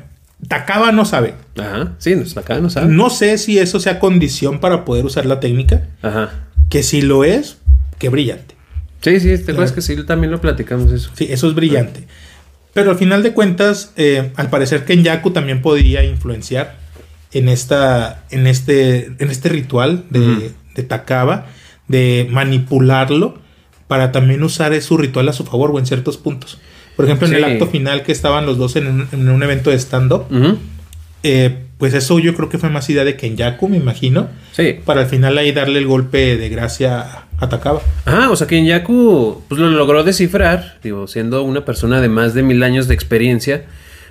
[0.48, 1.34] Takaba no sabe.
[1.58, 1.92] Ajá.
[1.98, 2.88] Sí, acá no sabe.
[2.88, 5.88] No sé si eso sea condición para poder usar la técnica.
[6.02, 6.46] Ajá.
[6.68, 7.58] Que si lo es,
[7.98, 8.54] que brillante.
[9.02, 9.74] Sí, sí, te acuerdas Claro.
[9.74, 11.10] que sí, también lo platicamos eso.
[11.14, 12.06] Sí, eso es brillante.
[12.72, 16.76] Pero al final de cuentas, eh, al parecer Kenyaku también podía influenciar
[17.32, 20.52] en, esta, en, este, en este ritual de,
[20.84, 21.46] Takaba,
[21.88, 23.38] de manipularlo
[23.88, 26.58] para también usar su ritual a su favor o en ciertos puntos.
[26.96, 29.70] Por ejemplo, en el acto final que estaban los dos en un, en un evento
[29.70, 30.24] de stand-up,
[31.22, 34.76] eh, pues eso yo creo que fue más idea de Kenyaku, me imagino, Sí.
[34.84, 37.80] para al final ahí darle el golpe de gracia a Takaba.
[38.04, 42.34] Ajá, o sea que Yaku pues lo logró descifrar, digo, siendo una persona de más
[42.34, 43.64] de mil años de experiencia,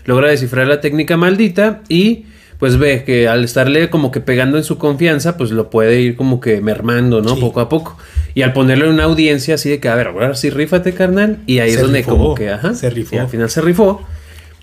[0.06, 2.26] logra descifrar la técnica maldita y
[2.60, 6.16] pues ve que al estarle como que pegando en su confianza, pues lo puede ir
[6.16, 7.34] como que mermando, ¿no?
[7.36, 7.42] Sí.
[7.42, 7.98] Poco a poco.
[8.36, 11.40] Y al ponerlo en una audiencia así de que, a ver, ahora sí rífate, carnal.
[11.48, 12.76] Y ahí Se es donde rifó, como que, ajá.
[12.76, 13.16] se rifó.
[13.16, 14.06] Y al final se rifó.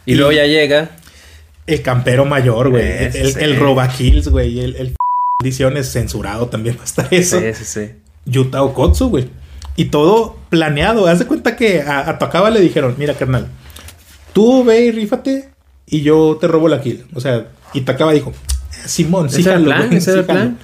[0.07, 0.91] Y, Y- luego ya llega.
[1.67, 2.85] El campero mayor, güey.
[2.87, 4.61] El, el roba kills, güey.
[4.61, 4.95] El, el
[5.43, 7.41] ediciones censurado también va a estar eso.
[7.41, 7.91] Sí, sí, sí.
[8.29, 9.29] Yuta Okotsu, güey.
[9.77, 11.07] Y todo planeado.
[11.07, 13.47] Haz de cuenta que a, a Takaba le dijeron, mira, carnal,
[14.33, 15.51] tú ve y rífate
[15.87, 17.05] y yo te robo la kill.
[17.15, 18.33] O sea, y Takaba dijo,
[18.87, 20.27] Simón, sí, jalo, plan, güey, sí jalo".
[20.27, 20.59] plan.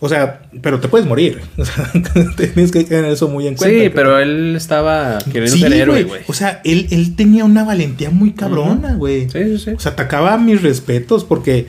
[0.00, 1.40] O sea, pero te puedes morir.
[1.56, 1.90] O sea,
[2.36, 3.82] tienes que tener eso muy en cuenta.
[3.84, 6.04] Sí, pero él estaba queriendo Sí, ser héroe, güey.
[6.04, 6.22] güey.
[6.28, 9.28] O sea, él, él tenía una valentía muy cabrona, güey.
[9.30, 9.70] Sí, sí, sí.
[9.70, 11.66] O sea, atacaba mis respetos porque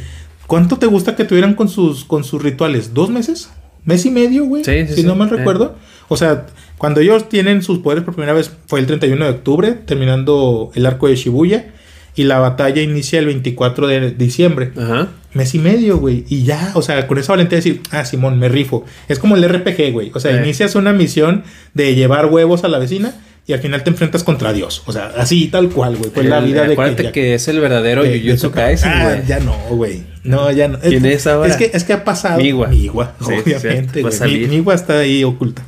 [0.48, 2.94] ¿cuánto te gusta que tuvieran con sus con sus rituales?
[2.94, 3.50] ¿Dos meses?
[3.86, 4.64] ¿Mes y medio, güey?
[4.64, 5.08] Sí, sí, si sí.
[5.08, 5.38] no mal Eh.
[5.38, 5.76] recuerdo.
[6.08, 9.72] O sea, cuando ellos tienen sus poderes por primera vez fue el 31 de octubre,
[9.74, 11.74] terminando el arco de Shibuya.
[12.16, 14.72] Y la batalla inicia el 24 de diciembre.
[14.78, 15.08] Ajá.
[15.34, 16.26] Mes y medio, güey.
[16.28, 18.84] Y ya, o sea, con esa valentía de decir, ah, Simón, me rifo.
[19.08, 20.12] Es como el RPG, güey.
[20.14, 20.44] O sea, Eh.
[20.44, 21.44] inicias una misión
[21.76, 23.14] de llevar huevos a la vecina
[23.50, 24.84] y al final te enfrentas contra Dios.
[24.86, 26.12] O sea, así tal cual, güey.
[26.12, 29.26] Pues la vida de Acuérdate que es el verdadero de- Jujutsu Kaisen, Ah, güey.
[29.26, 30.04] ya no, güey.
[30.24, 30.80] No, ya no.
[30.80, 31.50] ¿Quién es ahora?
[31.50, 32.38] Es que, es que ha pasado.
[32.38, 32.68] Miwa.
[32.68, 34.04] Miwa, Sí, obviamente.
[34.04, 34.48] güey.
[34.48, 35.64] Miwa está ahí oculta.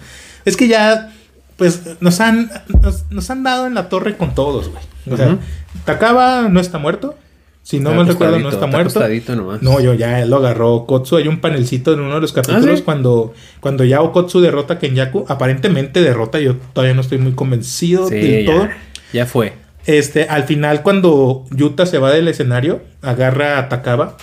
[0.46, 1.12] Es que ya,
[1.58, 2.52] pues, nos han,
[2.84, 4.84] nos, nos han dado en la torre con todos, güey.
[5.10, 5.40] O sea.
[5.84, 7.16] Takaba no está muerto.
[7.64, 9.36] Si no mal recuerdo, no está está muerto.
[9.36, 9.62] nomás.
[9.62, 11.18] No, yo ya lo agarró Kotsu.
[11.18, 12.82] Hay un panelcito en uno de los capítulos ¿Ah, sí?
[12.82, 15.26] cuando, cuando ya Okotsu derrota a Kenyaku.
[15.28, 16.40] Aparentemente derrota.
[16.40, 18.70] Yo todavía no estoy muy convencido Sí, del ya, todo.
[19.14, 19.54] ya fue.
[19.86, 24.18] Este, al final, cuando Yuta se va del escenario, agarra a Takaba.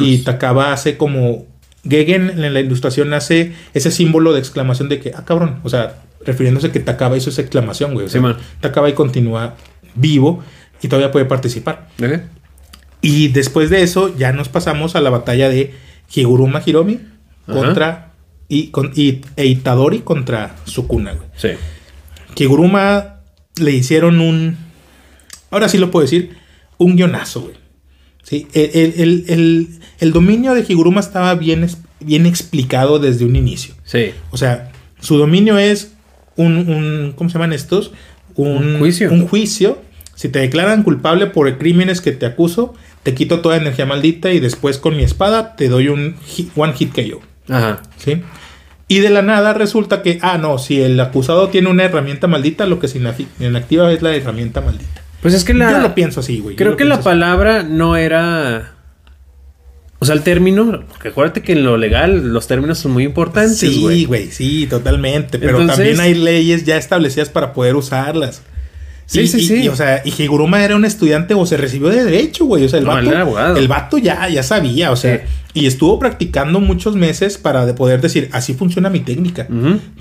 [0.00, 1.46] Y Takaba hace como.
[1.88, 5.58] Gegen en la ilustración hace ese símbolo de exclamación de que, ah, cabrón.
[5.64, 8.06] O sea, refiriéndose que Takaba hizo esa exclamación, güey.
[8.06, 8.36] O sea, Sí, man.
[8.60, 9.54] Takaba y continúa
[9.94, 10.44] vivo
[10.80, 11.88] y todavía puede participar.
[12.02, 12.20] ¿Ok?
[13.02, 15.74] Y después de eso, ya nos pasamos a la batalla de
[16.14, 17.00] Higuruma Hiromi
[17.46, 17.52] Ajá.
[17.58, 18.08] contra.
[18.48, 21.28] Y, con, y e Itadori contra Sukuna, güey.
[21.36, 21.48] Sí.
[22.34, 23.20] Kiguruma
[23.56, 24.56] le hicieron un.
[25.50, 26.36] Ahora sí lo puedo decir.
[26.78, 27.54] Un guionazo, güey.
[28.22, 29.68] Sí, el, el- el-
[30.00, 31.66] el- dominio de Higuruma estaba bien,
[32.00, 33.74] bien explicado desde un inicio.
[33.84, 34.10] Sí.
[34.30, 35.92] O sea, su dominio es
[36.36, 36.56] un.
[36.68, 37.92] un- ¿Cómo se llaman estos?
[38.34, 39.10] Un juicio.
[39.12, 39.80] Un juicio.
[40.14, 44.40] Si te declaran culpable por crímenes que te acuso, te quito toda energía maldita y
[44.40, 47.20] después con mi espada te doy un hit- one hit KO.
[47.48, 47.82] Ajá.
[47.98, 48.22] ¿sí?
[48.88, 52.66] Y de la nada resulta que, ah, no, si el acusado tiene una herramienta maldita,
[52.66, 52.98] lo que se
[53.40, 55.02] inactiva es la herramienta maldita.
[55.22, 55.70] Pues es que la.
[55.72, 56.56] Yo lo pienso así, güey.
[56.56, 57.04] Creo que la así.
[57.04, 58.74] palabra no era.
[60.00, 60.84] O sea, el término.
[60.90, 64.04] Porque acuérdate que en lo legal los términos son muy importantes, Sí, güey.
[64.04, 65.38] güey, sí, totalmente.
[65.38, 68.42] Pero Entonces- también hay leyes ya establecidas para poder usarlas.
[69.06, 69.62] Sí, Y- sí, y- sí.
[69.64, 72.64] y, o sea, y Higuruma era un estudiante o se recibió de derecho, güey.
[72.64, 73.56] O sea, el No, vato, era abogado.
[73.56, 75.22] el vato ya, ya sabía, o sea, Sí.
[75.62, 79.46] y estuvo practicando muchos meses para de poder decir, así funciona mi técnica.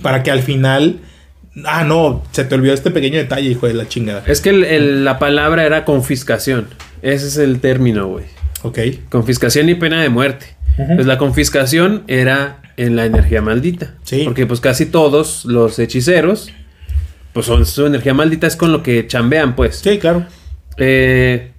[0.01, 0.99] Para que al final,
[1.65, 4.23] ah, no, se te olvidó este pequeño detalle, hijo de la chingada.
[4.27, 6.67] Es que el- el- la palabra era confiscación.
[7.01, 8.25] Ese es el término, güey.
[8.63, 8.79] Ok.
[9.09, 10.45] Confiscación y pena de muerte.
[10.95, 13.95] Pues la confiscación era en la energía maldita.
[14.03, 14.21] Sí.
[14.23, 16.49] Porque pues casi todos los hechiceros,
[17.33, 19.77] pues son su energía maldita es con lo que chambean, pues.
[19.77, 20.25] Sí, claro.
[20.77, 21.51] Eh,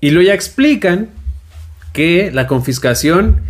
[0.00, 1.08] y luego ya explican
[1.92, 3.40] que la confiscación,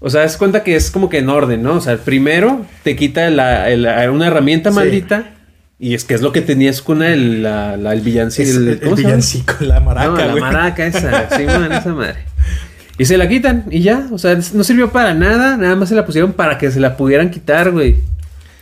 [0.00, 1.74] o sea, es cuenta que es como que en orden, ¿no?
[1.74, 3.66] O sea, primero te quita la-
[4.12, 4.76] una herramienta Sí.
[4.76, 5.30] maldita
[5.78, 8.48] y es que es lo que tenías con el, la, la- el villancico.
[8.50, 8.68] El-
[9.62, 10.40] el, la maraca, No, la güey.
[10.42, 12.16] maraca esa, sí, man, esa madre.
[12.98, 15.94] Y se la quitan y ya, o sea, no sirvió para nada, nada más se
[15.94, 17.98] la pusieron para que se la pudieran quitar, güey.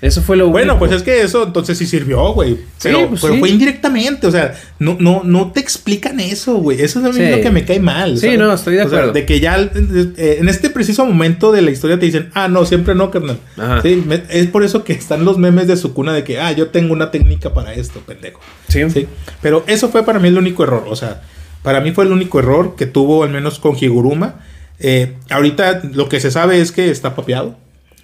[0.03, 0.87] Eso fue lo Bueno, único.
[0.87, 2.59] pues es que eso entonces sí sirvió, güey.
[2.83, 3.41] Pero, pues pero sí.
[3.41, 6.83] fue indirectamente, o sea, no, no, no te explican eso, güey.
[6.83, 7.23] Eso es Sí.
[7.31, 8.19] lo que me cae mal.
[8.19, 9.13] Sí, no, estoy de O sea, acuerdo.
[9.15, 12.67] de que ya eh, en este preciso momento de la historia te dicen, ah, no,
[12.67, 13.39] siempre no, carnal.
[13.57, 13.81] Ajá.
[13.81, 16.53] Sí, me- es por eso que están los memes de su cuna de que, ah,
[16.53, 18.41] yo tengo una técnica para esto, pendejo.
[18.69, 18.83] Sí.
[18.91, 19.07] Sí.
[19.41, 20.85] Pero eso fue para mí el único error.
[20.89, 21.23] O sea,
[21.63, 24.37] Para mí fue el único error que tuvo, al menos con Higuruma.
[24.79, 27.57] Eh, ahorita lo que se sabe es que está papeado.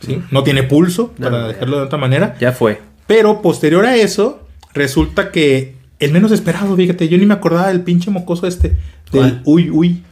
[0.05, 0.21] ¿Sí?
[0.31, 2.37] No tiene pulso, No, para dejarlo de otra manera.
[2.41, 2.81] Ya fue.
[3.07, 7.83] Pero posterior a eso, resulta que el menos esperado, fíjate, yo ni me acordaba del
[7.83, 8.69] pinche mocoso este.
[8.69, 8.79] Del
[9.11, 9.43] ¿Cuál?
[9.45, 10.03] uy uy.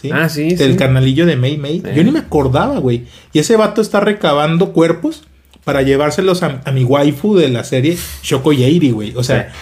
[0.00, 0.10] ¿sí?
[0.12, 0.76] Ah, sí, Del sí.
[0.78, 1.82] carnalillo de Mei Mei.
[1.84, 1.92] Eh.
[1.96, 3.06] Yo ni me acordaba, güey.
[3.32, 5.24] Y ese vato está recabando cuerpos
[5.64, 9.12] para llevárselos a, a mi waifu de la serie Shoko Yairi, güey.
[9.16, 9.52] O sea,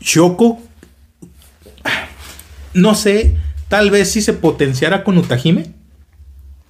[0.00, 0.60] Shoko.
[2.74, 3.36] No sé,
[3.68, 5.66] tal vez si se potenciara con Utahime,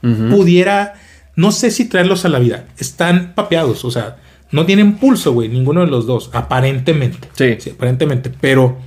[0.01, 0.95] pudiera.
[1.37, 2.65] No sé si traerlos a la vida.
[2.79, 4.17] Están papeados, o sea,
[4.51, 7.29] no tienen pulso, güey, ninguno de los dos, aparentemente.
[7.35, 7.71] Sí.
[7.71, 8.31] aparentemente.
[8.41, 8.79] Pero,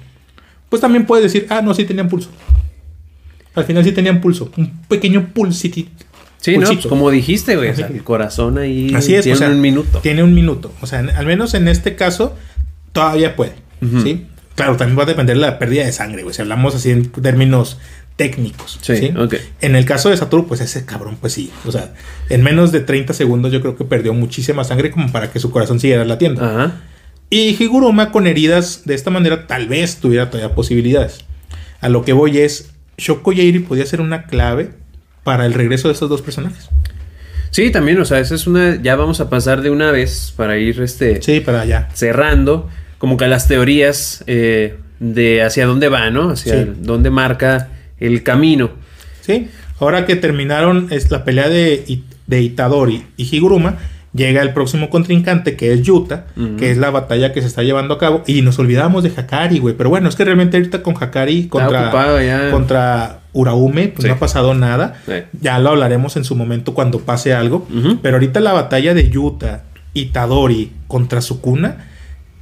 [0.70, 2.30] pues también puedes decir, ah, no, sí tenían pulso.
[3.56, 4.52] Al final sí tenían pulso.
[4.58, 5.90] Un pequeño pulsiti.
[6.38, 7.70] Sí, no, pues como dijiste, güey.
[7.70, 10.00] o sea, el corazón ahí Así es, tiene o sea, un minuto.
[10.00, 10.72] Tiene un minuto.
[10.82, 12.36] O sea, en- al menos en este caso,
[12.94, 13.54] todavía puede.
[14.04, 14.26] ¿Sí?
[14.56, 16.34] Claro, también va a depender de la pérdida de sangre, güey.
[16.34, 17.78] Si hablamos así en términos
[18.20, 18.78] técnicos.
[18.82, 19.36] Sí, ok.
[19.62, 21.52] En el caso de Satoru, pues ese cabrón, pues sí.
[21.66, 21.94] O sea,
[22.30, 25.52] en menos de 30 segundos yo creo que perdió muchísima sangre como para que su
[25.52, 26.44] corazón siguiera latiendo.
[26.44, 26.82] Ajá.
[27.30, 31.24] Y Higuruma con heridas de esta manera tal vez tuviera todavía posibilidades.
[31.80, 34.72] A lo que voy es, Shoko Yairi podía ser una clave
[35.24, 36.68] para el regreso de estos dos personajes.
[37.52, 38.82] Sí, también, o sea, esa es una.
[38.82, 41.88] Ya vamos a pasar de una vez para ir este Sí, para allá.
[41.94, 42.70] cerrando.
[42.98, 46.32] Como que las teorías eh, de hacia dónde va, ¿no?
[46.32, 46.72] Hacia Sí.
[46.82, 48.70] dónde marca el camino.
[49.22, 49.48] Sí,
[49.80, 53.78] ahora que terminaron es la pelea de, de Itadori y Higuruma,
[54.14, 56.26] llega el próximo contrincante que es Yuta,
[56.58, 58.24] que es la batalla que se está llevando a cabo.
[58.26, 59.76] Y nos olvidamos de Hakari, güey.
[59.78, 61.92] Pero bueno, es que realmente ahorita con Hakari contra,
[62.52, 64.08] contra Uraume, pues Sí.
[64.08, 65.00] no ha pasado nada.
[65.06, 65.14] Sí.
[65.40, 67.68] Ya lo hablaremos en su momento cuando pase algo.
[68.02, 71.86] Pero ahorita la batalla de Yuta, Itadori contra Sukuna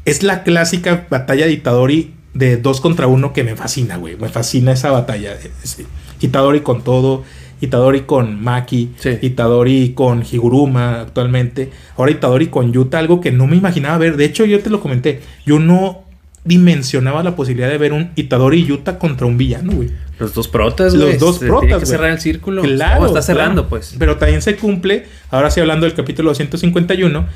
[0.06, 4.16] es la clásica batalla de Itadori de dos contra uno que me fascina, güey.
[4.18, 5.34] Me fascina esa batalla.
[5.64, 5.78] Es-
[6.20, 7.24] Itadori con todo,
[7.62, 9.18] Itadori con Maki, Sí.
[9.22, 14.18] Itadori con Higuruma actualmente, ahora Itadori con Yuta, algo que no me imaginaba ver.
[14.18, 16.04] De hecho, yo te lo comenté, yo no
[16.44, 19.90] dimensionaba la posibilidad de ver un Itadori y Yuta contra un villano, güey.
[20.18, 22.62] Los dos protas, Los dos Se tiene protas, que cerrar el círculo.
[22.64, 23.04] Claro.
[23.04, 23.70] Oh, está cerrando, claro.
[23.70, 23.96] pues.
[24.00, 27.28] Pero también se cumple, ahora sí hablando del capítulo 251,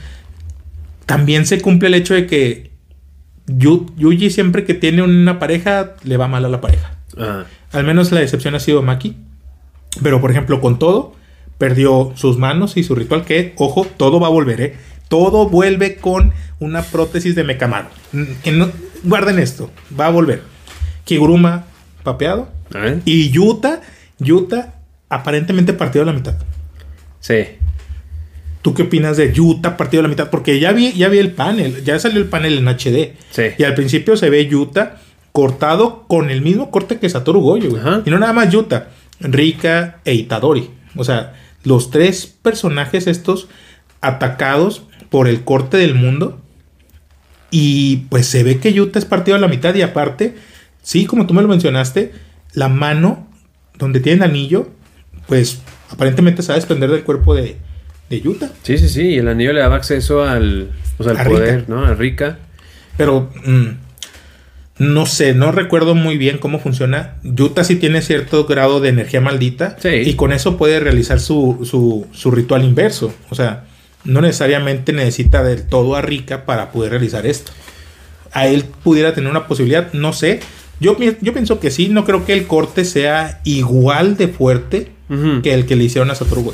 [1.05, 2.70] también se cumple el hecho de que
[3.57, 6.91] Yu- Yuji siempre que tiene una pareja, le va mal a la pareja.
[7.17, 7.45] Ajá.
[7.71, 9.15] Al menos la excepción ha sido Maki.
[10.03, 11.15] Pero por ejemplo, con todo,
[11.57, 14.75] perdió sus manos y su ritual que, ojo, todo va a volver, ¿eh?
[15.09, 17.87] Todo vuelve con una prótesis de Mekamaru.
[18.13, 18.69] Mm, Que no,
[19.03, 20.41] guarden esto, va a volver.
[21.03, 21.65] Kiguruma
[22.03, 22.49] papeado.
[23.05, 23.81] Y Yuta,
[24.19, 24.75] Yuta
[25.09, 26.35] aparentemente partido a la mitad.
[27.19, 27.43] Sí.
[28.61, 30.29] ¿Tú qué opinas de Yuta partido a la mitad?
[30.29, 33.15] Porque ya vi, ya vi el panel, ya salió el panel en HD.
[33.31, 33.43] Sí.
[33.57, 37.81] Y al principio se ve Yuta cortado con el mismo corte que Satoru Goyo, güey.
[38.05, 40.69] Y no nada más Yuta, Rika e Itadori.
[40.95, 43.47] O sea, los tres personajes estos
[44.01, 46.39] atacados por el corte del mundo.
[47.49, 49.73] Y pues se ve que Yuta es partido a la mitad.
[49.73, 50.35] Y aparte,
[50.83, 52.11] sí, como tú me lo mencionaste,
[52.53, 53.27] la mano
[53.77, 54.69] donde tiene el anillo,
[55.27, 57.57] pues aparentemente se va a desprender del cuerpo de,
[58.11, 58.51] de Yuta.
[58.61, 59.01] Sí, sí, sí.
[59.01, 61.65] Y el anillo le daba acceso al, pues, al poder.
[61.67, 61.83] ¿no?
[61.83, 62.37] A Rika.
[62.97, 63.67] Pero mm,
[64.77, 67.15] no sé, no recuerdo muy bien cómo funciona.
[67.23, 69.77] Yuta sí tiene cierto grado de energía maldita.
[69.79, 69.89] Sí.
[69.89, 73.13] Y con eso puede realizar su, su, su ritual inverso.
[73.29, 73.63] O sea,
[74.03, 77.53] no necesariamente necesita del todo a Rika para poder realizar esto.
[78.33, 80.41] A él pudiera tener una posibilidad, no sé.
[80.81, 84.91] Yo, yo pienso que sí, no creo que el corte sea igual de fuerte
[85.43, 86.53] que el que le hicieron a Satoru.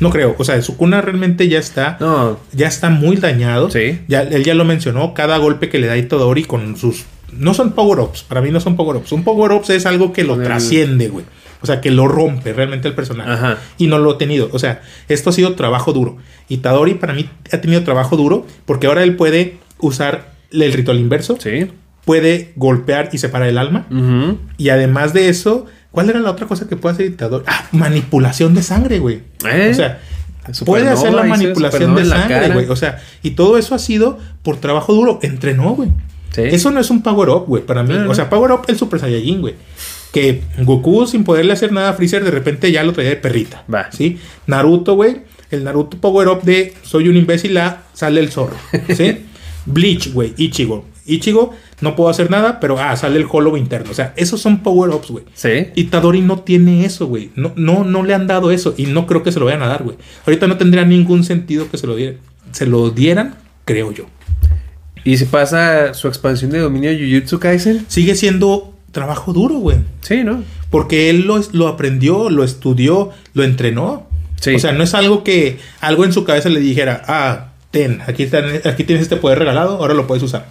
[0.00, 0.34] No creo.
[0.38, 2.38] O sea, su cuna realmente ya está No.
[2.52, 3.70] ya está muy dañado.
[3.70, 4.00] Sí.
[4.08, 7.04] Ya, él ya lo mencionó, cada golpe que le da Itadori con sus...
[7.32, 9.12] No son power-ups, para mí no son power-ups.
[9.12, 11.24] Un power-ups es algo que lo el- trasciende, güey.
[11.60, 13.30] O sea, que lo rompe realmente el personaje.
[13.32, 13.58] Ajá.
[13.78, 14.48] Y no lo ha tenido.
[14.52, 16.16] O sea, esto ha sido trabajo duro.
[16.48, 21.36] Itadori para mí ha tenido trabajo duro porque ahora él puede usar el ritual inverso.
[21.40, 21.66] Sí.
[22.04, 23.86] Puede golpear y separar el alma.
[24.56, 27.44] Y además de eso, ¿cuál era la otra cosa que puede hacer Itadori?
[27.46, 29.22] Ah, manipulación de sangre, güey.
[29.44, 29.68] ¿Eh?
[29.70, 30.00] O sea,
[30.52, 32.66] Supernova, puede hacer la manipulación de sangre, güey.
[32.68, 35.18] O sea, y todo eso ha sido por trabajo duro.
[35.22, 35.90] Entrenó, güey.
[36.30, 36.42] Sí.
[36.42, 37.94] Eso no es un power up, güey, para mí.
[37.94, 39.54] O sea, power up el Super Saiyajin, güey.
[40.12, 43.64] Que Goku, sin poderle hacer nada a Freezer, de repente ya lo traía de perrita.
[43.72, 43.90] Va.
[43.92, 44.18] ¿Sí?
[44.46, 45.22] Naruto, güey.
[45.50, 48.56] El Naruto power up de soy un imbécil, ah, sale el zorro.
[48.94, 49.26] ¿Sí?
[49.66, 50.34] Bleach, güey.
[50.36, 50.86] Ichigo.
[51.08, 53.90] Ichigo, no puedo hacer nada, pero ah, sale el hollow interno.
[53.90, 55.24] O sea, esos son power ups, güey.
[55.34, 55.68] Sí.
[55.74, 57.30] Itadori no tiene eso, güey.
[57.34, 58.74] No, no, no le han dado eso.
[58.76, 59.96] Y no creo que se lo vayan a dar, güey.
[60.26, 62.16] Ahorita no tendría ningún sentido que se lo dieran.
[62.52, 64.04] Se lo dieran, creo yo.
[65.04, 67.84] ¿Y si pasa su expansión de dominio Jujutsu Kaisen?
[67.88, 69.78] Sigue siendo trabajo duro, güey.
[70.02, 70.42] Sí, ¿no?
[70.70, 74.06] Porque él lo, lo aprendió, lo estudió, lo entrenó.
[74.40, 74.54] Sí.
[74.54, 78.22] O sea, no es algo que algo en su cabeza le dijera, ah, ten, aquí,
[78.24, 80.46] está- aquí tienes este poder regalado, ahora lo puedes usar.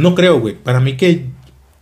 [0.00, 0.54] No creo, güey.
[0.54, 1.26] Para mí que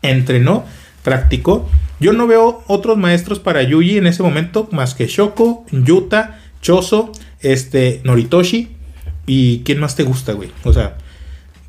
[0.03, 0.65] entrenó,
[1.03, 1.69] practicó.
[1.99, 7.13] Yo no veo otros maestros para Yuji en ese momento más que Shoko, Yuta, Choso,
[7.41, 8.77] este, Noritoshi.
[9.27, 10.51] ¿Y quién más te gusta, güey?
[10.65, 10.97] O sea,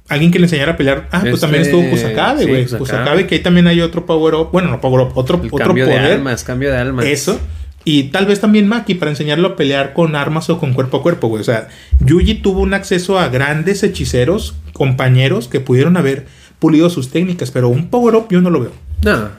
[0.08, 1.10] alguien que le enseñara a pelear.
[1.12, 2.63] Ah, pues Este, también estuvo Kusakabe, sí, güey.
[2.63, 2.80] Kusakabe.
[2.80, 4.49] Kusakabe, que ahí también hay otro power up.
[4.51, 6.01] Bueno, no power up, otro, El otro cambio poder.
[6.01, 7.06] de almas, cambio de almas.
[7.06, 7.39] Eso.
[7.84, 11.02] Y tal vez también Maki para enseñarlo a pelear con armas o con cuerpo a
[11.02, 11.41] cuerpo, güey.
[11.41, 16.28] O sea, Yuji tuvo un acceso a grandes hechiceros, compañeros que pudieron haber
[16.60, 18.72] pulido sus técnicas, pero un power up yo no lo veo.
[19.04, 19.30] No.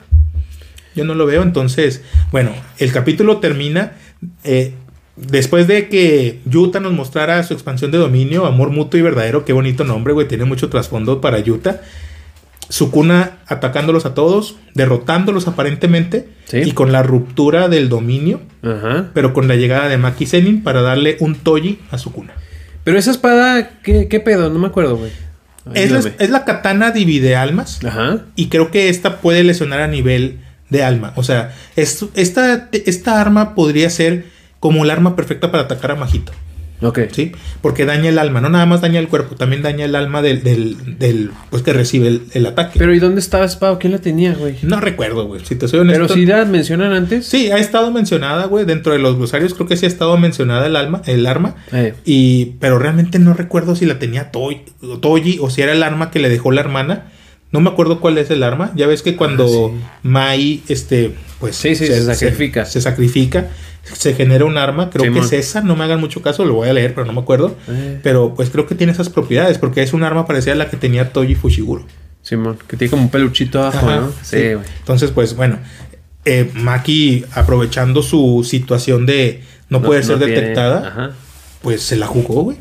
[0.95, 1.41] Yo no lo veo.
[1.41, 2.01] Entonces,
[2.31, 3.93] bueno, el capítulo termina
[4.43, 4.73] eh,
[5.15, 9.45] después de que Yuta nos mostrara su expansión de dominio, amor mutuo y verdadero.
[9.45, 10.27] Qué bonito nombre, güey.
[10.27, 11.81] Tiene mucho trasfondo para Yuta.
[12.67, 16.59] Sukuna atacándolos a todos, derrotándolos aparentemente, Sí.
[16.65, 19.09] y con la ruptura del dominio, Ajá.
[19.13, 22.33] pero con la llegada de Maki Zenin para darle un Toji a Sukuna.
[22.83, 24.49] Pero esa espada, ¿qué, qué pedo?
[24.49, 25.11] No me acuerdo, güey.
[25.73, 27.79] Es la, es la katana divide almas.
[27.85, 28.19] Ajá.
[28.35, 31.13] Y creo que esta puede lesionar a nivel de alma.
[31.15, 34.25] O sea, es- esta, esta arma podría ser
[34.59, 36.33] como el arma perfecta para atacar a Majito.
[36.83, 36.99] Ok.
[37.11, 37.31] ¿Sí?
[37.61, 38.41] Porque daña el alma.
[38.41, 41.73] No nada más daña el cuerpo, también daña el alma del, del, del, pues que
[41.73, 42.79] recibe el, el ataque.
[42.79, 43.77] Pero ¿y dónde estaba espada?
[43.79, 44.55] ¿Quién la tenía, güey?
[44.63, 45.41] no recuerdo, güey.
[45.45, 46.03] Si te soy honesto.
[46.03, 47.25] Pero si la mencionan antes.
[47.25, 48.65] Sí, ha estado mencionada, güey.
[48.65, 51.55] Dentro de los glosarios creo que sí ha estado mencionada el alma, el arma.
[51.71, 54.61] Eh, Y, pero realmente no recuerdo si la tenía Toy-
[55.01, 57.11] Toji o si era el arma que le dejó la hermana.
[57.53, 58.71] No me acuerdo cuál es el arma.
[58.75, 60.07] Ya ves que cuando Ah, sí.
[60.07, 62.65] Mai, este, pues Sí, sí, se sacrifica.
[62.65, 63.47] Se, sacrifica,
[63.83, 64.89] se genera un arma.
[64.89, 65.61] Creo que es esa.
[65.61, 67.55] No me hagan mucho caso, lo voy a leer, pero no me acuerdo.
[67.69, 67.99] Eh.
[68.03, 70.77] Pero pues creo que tiene esas propiedades porque es un arma parecida a la que
[70.77, 71.85] tenía Toji Fushiguro.
[72.23, 74.11] Simón, que tiene como un peluchito abajo, Ajá, ¿no?
[74.23, 74.37] sí.
[74.37, 74.57] Güey.
[74.79, 75.59] Entonces, pues bueno,
[76.25, 81.11] eh, Maki aprovechando su situación de no, poder ser no tiene- detectada Ajá.
[81.61, 82.57] pues se la jugó, güey.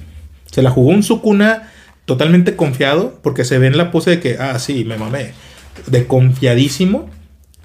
[0.50, 1.70] Se la jugó un Sukuna
[2.12, 5.32] totalmente confiado, porque se ve en la pose de que, ah, sí, me mamé,
[5.86, 7.08] de confiadísimo,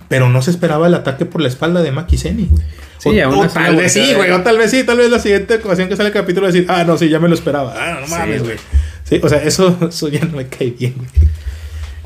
[0.07, 2.63] pero no se esperaba el ataque por la espalda de Maki Zeni, güey.
[2.97, 5.89] Sí, o, tal vez sí, güey, o tal vez sí, tal vez la siguiente ocasión
[5.89, 8.41] que sale el capítulo decir, ah, no, sí, ya me lo esperaba, ah, no mames,
[8.41, 8.55] güey.
[9.03, 11.09] Sí, o sea, eso, eso ya no me cae bien, güey.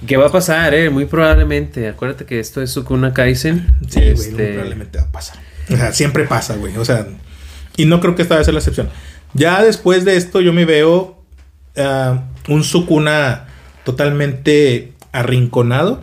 [0.08, 0.90] ¿Qué va a pasar, eh?
[0.90, 1.88] Muy probablemente.
[1.88, 3.68] Acuérdate que esto es Sukuna Kaisen.
[3.88, 5.38] Sí, güey, Este, muy probablemente va a pasar.
[5.72, 6.76] O sea, siempre pasa, güey.
[6.78, 7.06] O sea,
[7.78, 8.90] y no creo que esta vez sea la excepción.
[9.36, 11.24] Ya después de esto, yo me veo
[11.78, 13.48] ah, un Sukuna
[13.84, 16.02] totalmente arrinconado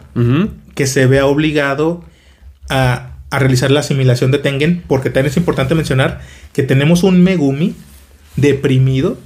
[0.74, 2.04] que se vea obligado
[2.68, 6.20] a, a realizar la asimilación de Tengen, porque también es importante mencionar
[6.52, 7.74] que tenemos un Megumi
[8.36, 9.18] deprimido,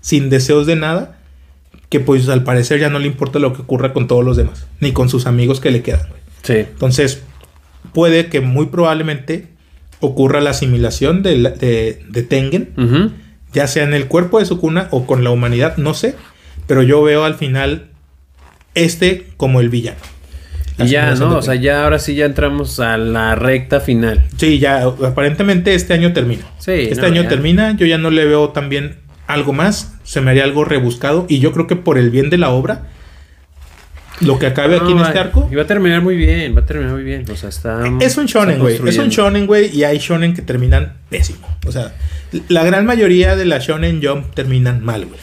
[0.00, 1.18] sin deseos de nada,
[1.88, 4.66] que pues al parecer ya no le importa lo que ocurra con todos los demás,
[4.80, 6.06] ni con sus amigos que le quedan.
[6.42, 6.54] Sí.
[6.54, 7.22] Entonces,
[7.92, 9.48] puede que muy probablemente
[9.98, 13.12] ocurra la asimilación de, de, de Tengen,
[13.52, 16.14] ya sea en el cuerpo de Sukuna o con la humanidad, no sé.
[16.70, 17.86] Pero yo veo al final
[18.76, 19.98] este como el villano.
[20.78, 21.38] La Y ya, ¿no?
[21.38, 24.22] O sea, ya ahora sí ya entramos a la recta final.
[24.36, 26.44] Sí, ya aparentemente este año termina.
[26.60, 27.28] Sí, Este no, año ya.
[27.28, 31.40] termina, yo ya no le veo también algo más, se me haría algo rebuscado y
[31.40, 32.82] yo creo que por el bien de la obra,
[34.20, 36.66] lo que acabe aquí en este arco Y va a terminar muy bien, va a
[36.66, 37.24] terminar muy bien.
[37.28, 37.82] O sea, está.
[38.00, 38.80] Es un shonen, güey.
[38.86, 39.76] Es un shonen, güey.
[39.76, 41.48] Y hay shonen que terminan pésimo.
[41.66, 41.96] O sea,
[42.46, 45.18] la gran mayoría de las shonen jump terminan mal, güey.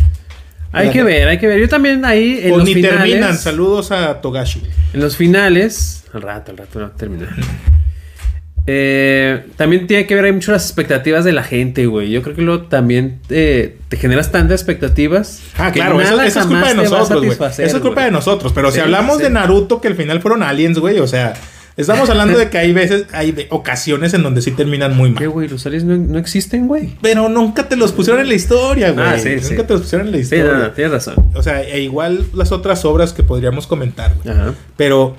[0.72, 1.60] Hay que ver, hay que ver.
[1.60, 3.00] Yo también ahí en o los ni finales.
[3.00, 3.38] terminan.
[3.38, 4.62] Saludos a Togashi.
[4.94, 6.04] En los finales.
[6.14, 7.30] Al rato, al rato a terminar.
[8.70, 12.10] Eh, también tiene que ver hay mucho las expectativas de la gente, güey.
[12.12, 15.42] Yo creo que luego también eh, te generas tantas expectativas.
[15.58, 17.38] Ah, que claro, eso, eso es culpa de nosotros, güey.
[17.50, 18.06] Eso es culpa güey.
[18.06, 18.52] de nosotros.
[18.54, 19.24] Pero si Sí, hablamos sí.
[19.24, 21.00] de Naruto, que al final fueron aliens, güey.
[21.00, 21.34] O sea,
[21.78, 25.30] estamos hablando de que hay veces, hay ocasiones en donde sí terminan muy ¿Qué, mal.
[25.30, 25.48] güey?
[25.48, 26.96] Los aliens no, no existen, güey.
[27.02, 29.06] Pero nunca te los pusieron en la historia, güey.
[29.06, 29.56] Ah, sí, nunca sí.
[29.56, 30.46] te los pusieron en la Sí, historia.
[30.46, 31.16] no, no, tienes razón.
[31.36, 34.36] O sea, e igual las otras obras que podríamos comentar, güey.
[34.36, 34.54] Ajá.
[34.76, 35.16] Pero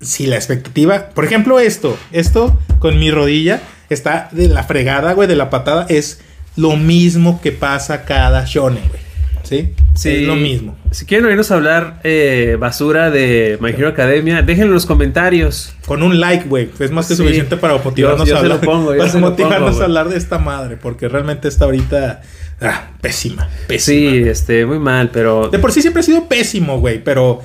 [0.00, 5.28] si la expectativa, por ejemplo, esto, esto con mi rodilla está de la fregada, güey,
[5.28, 6.20] de la patada, es
[6.56, 9.00] lo mismo que pasa cada shonen, güey.
[9.42, 9.72] ¿Sí?
[9.94, 10.08] Sí.
[10.10, 10.76] Es lo mismo.
[10.90, 15.74] Si quieren oírnos hablar eh, basura de My Hero Academia, déjenlo en los comentarios.
[15.86, 17.22] Con un like, güey, es más que Sí.
[17.22, 18.66] suficiente para motivarnos Yo- yo a se lo hablar.
[18.66, 22.22] pongo, para motivarnos pongo, a hablar de esta madre, porque realmente está ahorita
[22.60, 24.10] ah, pésima, pésima.
[24.12, 25.48] Sí, este, muy mal, pero.
[25.48, 27.40] De por sí siempre ha sido pésimo, güey, pero...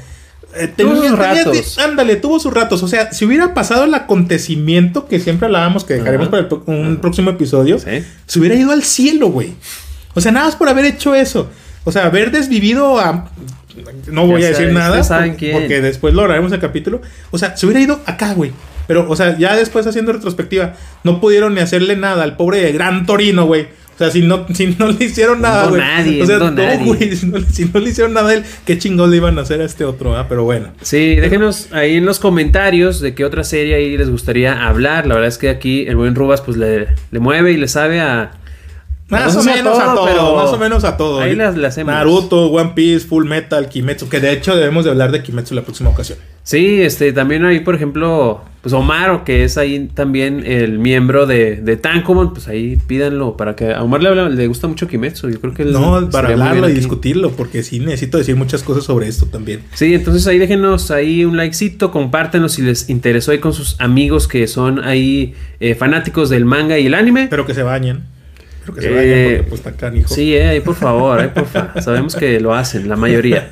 [0.55, 1.77] eh, Tuvo tenía- sus tenía- ratos.
[1.79, 2.83] ándale, tuvo sus ratos.
[2.83, 6.97] O sea, si hubiera pasado el acontecimiento que siempre hablábamos, que dejaremos para el un
[6.97, 8.03] próximo episodio, Sí.
[8.25, 9.53] se hubiera ido al cielo, güey.
[10.13, 11.49] O sea, nada más por haber hecho eso.
[11.87, 13.29] O sea, haber desvivido a
[14.11, 17.01] no voy Ya a decir nada por- porque después lo haremos el capítulo.
[17.31, 18.51] O sea, se hubiera ido acá, güey.
[18.87, 20.73] Pero, o sea, ya después haciendo retrospectiva,
[21.05, 23.61] no pudieron ni hacerle nada al pobre Gran Torino, güey.
[23.95, 25.81] O sea, si no, si no le hicieron nada, No, güey.
[25.81, 26.83] nadie, o sea, no, nadie.
[26.85, 27.15] güey.
[27.15, 29.61] Si no, si no le hicieron nada a él, qué chingón le iban a hacer
[29.61, 30.25] a este otro, ah?
[30.27, 30.67] Pero bueno.
[30.81, 35.07] Sí, déjenos ahí en los comentarios de qué otra serie ahí les gustaría hablar.
[35.07, 38.01] La verdad es que aquí el buen Rubas pues le, le mueve y le sabe
[38.01, 38.31] a...
[39.09, 41.19] Más o a menos a todo, pero más o menos a todo.
[41.21, 41.93] ahí las- las hacemos.
[41.93, 45.61] Naruto, One Piece, Full Metal, Kimetsu, que de hecho debemos de hablar de Kimetsu la
[45.61, 46.17] próxima ocasión.
[46.43, 51.57] Sí, este, también hay, por ejemplo, pues Omar, que es ahí también el miembro de,
[51.57, 55.29] de Tancomon, pues ahí pídanlo para que a Omar le, habla- le gusta mucho Kimetsu.
[55.29, 56.79] Yo creo que él No, para hablarlo y aquí.
[56.79, 59.61] discutirlo, porque sí necesito decir muchas cosas sobre esto también.
[59.73, 64.27] Sí, entonces ahí déjenos ahí un likecito, compártenos si les interesó ahí con sus amigos
[64.27, 67.27] que son ahí eh, fanáticos del manga y el anime.
[67.29, 68.03] Pero que se bañen.
[68.73, 70.13] Que se Eh, bañen porque pues está canijo.
[70.13, 71.81] Sí, eh, ahí por favor, ahí por favor.
[71.81, 73.49] Sabemos que lo hacen, la mayoría.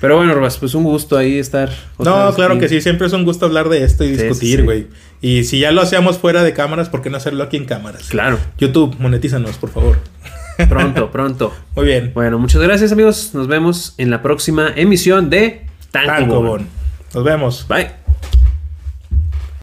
[0.00, 1.70] Pero bueno, Robas, pues un gusto ahí estar.
[1.98, 2.60] No, claro aquí.
[2.60, 4.64] que sí, siempre es un gusto hablar de esto y Sí, sí, discutir, sí.
[4.64, 4.86] güey.
[5.20, 8.04] Y si ya lo hacíamos fuera de cámaras, ¿por qué no hacerlo aquí en cámaras?
[8.08, 9.98] Claro, YouTube, monetízanos, por favor.
[10.68, 11.52] pronto, pronto.
[11.74, 12.12] Muy bien.
[12.14, 13.30] Bueno, muchas gracias amigos.
[13.34, 16.18] Nos vemos en la próxima emisión de Tancobon.
[16.28, 16.66] Tancobon.
[17.14, 17.66] Nos vemos.
[17.68, 18.07] Bye.